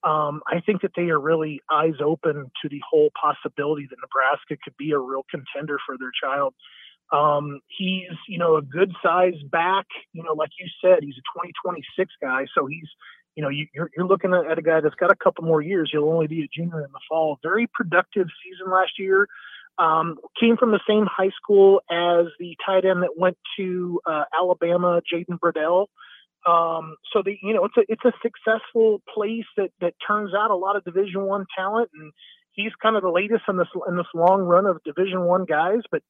um, 0.04 0.42
I 0.48 0.60
think 0.60 0.82
that 0.82 0.92
they 0.96 1.10
are 1.10 1.20
really 1.20 1.60
eyes 1.70 1.94
open 2.04 2.50
to 2.62 2.68
the 2.68 2.80
whole 2.88 3.10
possibility 3.20 3.86
that 3.88 3.96
Nebraska 4.02 4.56
could 4.62 4.76
be 4.76 4.90
a 4.90 4.98
real 4.98 5.24
contender 5.30 5.78
for 5.86 5.96
their 5.96 6.10
child. 6.10 6.54
Um, 7.12 7.60
he's, 7.68 8.10
you 8.26 8.38
know, 8.38 8.56
a 8.56 8.62
good 8.62 8.92
size 9.02 9.36
back, 9.50 9.86
you 10.12 10.22
know, 10.22 10.32
like 10.32 10.50
you 10.58 10.66
said, 10.82 11.00
he's 11.02 11.14
a 11.14 11.38
2026 11.38 12.10
guy. 12.20 12.46
So 12.54 12.66
he's, 12.66 12.88
you 13.36 13.42
know, 13.42 13.48
you, 13.48 13.66
are 13.78 13.90
you're 13.96 14.06
looking 14.06 14.34
at 14.34 14.58
a 14.58 14.62
guy 14.62 14.80
that's 14.80 14.94
got 14.96 15.12
a 15.12 15.16
couple 15.16 15.44
more 15.44 15.60
years. 15.60 15.90
He'll 15.92 16.08
only 16.08 16.26
be 16.26 16.42
a 16.42 16.48
junior 16.52 16.84
in 16.84 16.90
the 16.90 17.00
fall. 17.08 17.38
Very 17.42 17.68
productive 17.72 18.26
season 18.42 18.72
last 18.72 18.92
year. 18.98 19.28
Um, 19.78 20.18
came 20.38 20.56
from 20.56 20.70
the 20.70 20.80
same 20.88 21.06
high 21.06 21.30
school 21.42 21.80
as 21.90 22.26
the 22.38 22.56
tight 22.64 22.84
end 22.84 23.02
that 23.02 23.16
went 23.16 23.38
to 23.56 24.00
uh, 24.06 24.24
Alabama, 24.38 25.00
Jaden 25.12 25.38
Bradell. 25.38 25.86
Um, 26.46 26.96
so 27.12 27.22
the 27.24 27.36
you 27.42 27.54
know 27.54 27.64
it's 27.64 27.76
a 27.76 27.82
it's 27.88 28.04
a 28.04 28.12
successful 28.20 29.00
place 29.14 29.46
that 29.56 29.70
that 29.80 29.94
turns 30.06 30.32
out 30.34 30.50
a 30.50 30.56
lot 30.56 30.76
of 30.76 30.84
Division 30.84 31.22
One 31.22 31.46
talent, 31.56 31.90
and 31.94 32.12
he's 32.52 32.72
kind 32.82 32.96
of 32.96 33.02
the 33.02 33.10
latest 33.10 33.44
in 33.48 33.56
this 33.56 33.68
in 33.88 33.96
this 33.96 34.06
long 34.14 34.42
run 34.42 34.66
of 34.66 34.82
Division 34.84 35.22
One 35.22 35.44
guys. 35.44 35.80
But 35.90 36.02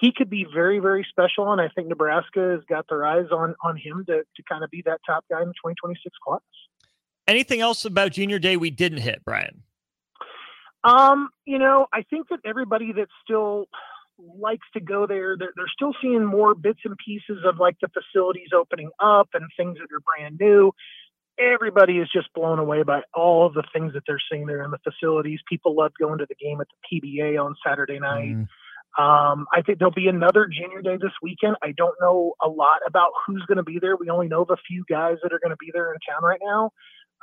he 0.00 0.12
could 0.14 0.28
be 0.28 0.44
very 0.52 0.80
very 0.80 1.06
special, 1.08 1.52
and 1.52 1.60
I 1.60 1.68
think 1.68 1.88
Nebraska 1.88 2.56
has 2.56 2.64
got 2.68 2.86
their 2.88 3.06
eyes 3.06 3.26
on 3.30 3.54
on 3.64 3.76
him 3.76 4.04
to 4.08 4.22
to 4.22 4.42
kind 4.48 4.64
of 4.64 4.70
be 4.70 4.82
that 4.86 5.00
top 5.06 5.24
guy 5.30 5.40
in 5.40 5.48
the 5.48 5.54
2026 5.54 6.16
class. 6.26 6.40
Anything 7.28 7.60
else 7.60 7.84
about 7.84 8.12
Junior 8.12 8.38
Day 8.38 8.56
we 8.56 8.70
didn't 8.70 8.98
hit, 8.98 9.24
Bryan? 9.24 9.62
Um, 10.86 11.30
you 11.44 11.58
know, 11.58 11.86
I 11.92 12.02
think 12.02 12.28
that 12.28 12.40
everybody 12.44 12.92
that 12.92 13.08
still 13.24 13.66
likes 14.18 14.66
to 14.74 14.80
go 14.80 15.06
there. 15.06 15.36
They're, 15.38 15.52
they're 15.56 15.72
still 15.74 15.92
seeing 16.00 16.24
more 16.24 16.54
bits 16.54 16.80
and 16.84 16.96
pieces 17.04 17.44
of 17.44 17.58
like 17.58 17.76
the 17.80 17.88
facilities 17.88 18.48
opening 18.54 18.90
up 19.00 19.28
and 19.34 19.44
things 19.56 19.78
that 19.78 19.94
are 19.94 20.00
brand 20.00 20.38
new. 20.40 20.72
Everybody 21.38 21.98
is 21.98 22.08
just 22.10 22.32
blown 22.34 22.58
away 22.58 22.82
by 22.82 23.02
all 23.14 23.46
of 23.46 23.52
the 23.52 23.64
things 23.74 23.92
that 23.92 24.04
they're 24.06 24.22
seeing 24.30 24.46
there 24.46 24.62
in 24.62 24.70
the 24.70 24.78
facilities. 24.78 25.40
People 25.48 25.76
love 25.76 25.92
going 25.98 26.18
to 26.18 26.26
the 26.26 26.34
game 26.34 26.60
at 26.60 26.66
the 26.68 27.00
PBA 27.00 27.42
on 27.42 27.54
Saturday 27.66 27.98
night. 27.98 28.36
Mm. 28.36 28.48
Um, 28.98 29.46
I 29.54 29.60
think 29.60 29.78
there'll 29.78 29.92
be 29.92 30.08
another 30.08 30.46
junior 30.46 30.80
day 30.80 30.96
this 30.96 31.12
weekend. 31.20 31.56
I 31.62 31.72
don't 31.76 31.94
know 32.00 32.32
a 32.42 32.48
lot 32.48 32.80
about 32.86 33.10
who's 33.26 33.44
going 33.46 33.58
to 33.58 33.62
be 33.62 33.78
there. 33.78 33.96
We 33.96 34.08
only 34.08 34.28
know 34.28 34.46
the 34.48 34.56
few 34.66 34.84
guys 34.88 35.18
that 35.22 35.34
are 35.34 35.38
going 35.38 35.50
to 35.50 35.56
be 35.60 35.70
there 35.74 35.92
in 35.92 35.98
town 36.08 36.22
right 36.22 36.40
now. 36.42 36.70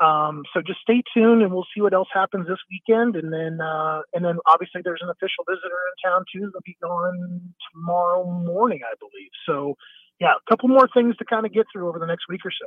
Um, 0.02 0.44
so 0.54 0.62
just 0.62 0.80
stay 0.82 1.04
tuned 1.14 1.44
and 1.44 1.54
we'll 1.54 1.68
see 1.74 1.82
what 1.82 1.94
else 1.94 2.08
happens 2.14 2.48
this 2.48 2.58
weekend. 2.70 3.16
And 3.16 3.32
then, 3.32 3.60
uh, 3.62 4.02
and 4.14 4.26
then 4.26 4.38
obviously 4.48 4.82
there's 4.84 5.02
an 5.02 5.10
official 5.10 5.44
visitor 5.48 5.68
in 5.70 6.10
town 6.10 6.26
too. 6.34 6.52
They'll 6.52 6.62
be 6.66 6.78
gone 6.82 7.54
tomorrow 7.72 8.26
morning, 8.26 8.82
I 8.84 8.96
believe. 9.00 9.32
So 9.46 9.76
yeah, 10.20 10.34
a 10.34 10.52
couple 10.52 10.70
more 10.70 10.88
things 10.94 11.16
to 11.18 11.26
kind 11.26 11.46
of 11.46 11.54
get 11.54 11.66
through 11.72 11.88
over 11.90 12.00
the 12.00 12.08
next 12.08 12.26
week 12.30 12.42
or 12.46 12.52
so. 12.52 12.66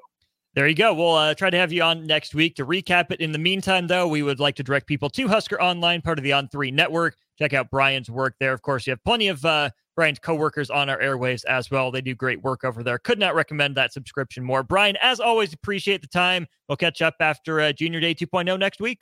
There 0.55 0.67
you 0.67 0.75
go. 0.75 0.95
We'll 0.95 1.15
uh, 1.15 1.35
try 1.35 1.51
to 1.51 1.59
have 1.59 1.71
you 1.71 1.83
on 1.83 2.07
next 2.07 2.35
week 2.35 2.57
to 2.57 2.65
recap 2.65 3.11
it. 3.11 3.21
In 3.21 3.33
the 3.33 3.39
meantime, 3.39 3.89
though, 3.89 4.09
we 4.09 4.23
would 4.23 4.41
like 4.41 4.55
to 4.57 4.62
direct 4.62 4.87
people 4.87 5.11
to 5.11 5.29
Husker 5.29 5.61
Online, 5.61 6.01
part 6.01 6.19
of 6.19 6.25
the 6.25 6.31
On3 6.31 6.73
network. 6.73 7.17
Check 7.39 7.53
out 7.53 7.71
Bryan's 7.71 8.09
work 8.09 8.37
there. 8.41 8.55
Of 8.55 8.62
course, 8.62 8.87
you 8.87 8.93
have 8.93 9.05
plenty 9.05 9.29
of 9.29 9.45
uh, 9.45 9.69
Bryan's 9.96 10.18
coworkers 10.18 10.70
on 10.70 10.90
our 10.90 11.00
airwaves 11.00 11.44
as 11.46 11.70
well. 11.70 11.90
They 11.90 12.02
do 12.02 12.14
great 12.14 12.42
work 12.42 12.64
over 12.64 12.82
there. 12.82 12.98
Could 12.98 13.18
not 13.18 13.35
recommend 13.35 13.74
that 13.76 13.92
subscription 13.92 14.44
more. 14.44 14.62
Bryan, 14.62 14.96
as 15.02 15.20
always, 15.20 15.54
appreciate 15.54 16.02
the 16.02 16.09
time. 16.09 16.46
We'll 16.68 16.76
catch 16.76 17.00
up 17.00 17.14
after 17.20 17.61
uh, 17.61 17.72
Junior 17.72 18.00
Day 18.00 18.14
2.0 18.14 18.59
next 18.59 18.78
week. 18.78 19.00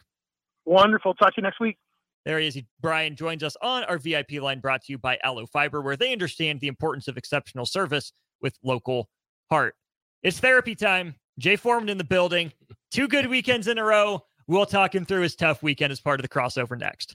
Wonderful. 0.64 1.14
Talk 1.14 1.34
to 1.34 1.34
you 1.38 1.42
next 1.42 1.60
week. 1.60 1.76
There 2.24 2.38
he 2.38 2.46
is. 2.46 2.58
Bryan 2.80 3.16
joins 3.16 3.42
us 3.42 3.56
on 3.60 3.84
our 3.84 3.98
VIP 3.98 4.40
line 4.40 4.60
brought 4.60 4.82
to 4.84 4.92
you 4.92 4.98
by 4.98 5.18
Allo 5.22 5.46
Fiber, 5.46 5.82
where 5.82 5.96
they 5.96 6.12
understand 6.12 6.60
the 6.60 6.68
importance 6.68 7.08
of 7.08 7.18
exceptional 7.18 7.66
service 7.66 8.12
with 8.40 8.56
local 8.62 9.10
heart. 9.50 9.74
It's 10.22 10.38
therapy 10.38 10.74
time. 10.74 11.16
Jay 11.38 11.56
Foreman 11.56 11.88
in 11.88 11.98
the 11.98 12.04
building. 12.04 12.52
Two 12.90 13.08
good 13.08 13.26
weekends 13.26 13.66
in 13.66 13.78
a 13.78 13.84
row. 13.84 14.24
We'll 14.46 14.64
talk 14.64 14.94
him 14.94 15.04
through 15.04 15.22
his 15.22 15.34
tough 15.34 15.62
weekend 15.62 15.90
as 15.92 16.00
part 16.00 16.20
of 16.20 16.22
the 16.22 16.28
crossover 16.28 16.78
next. 16.78 17.14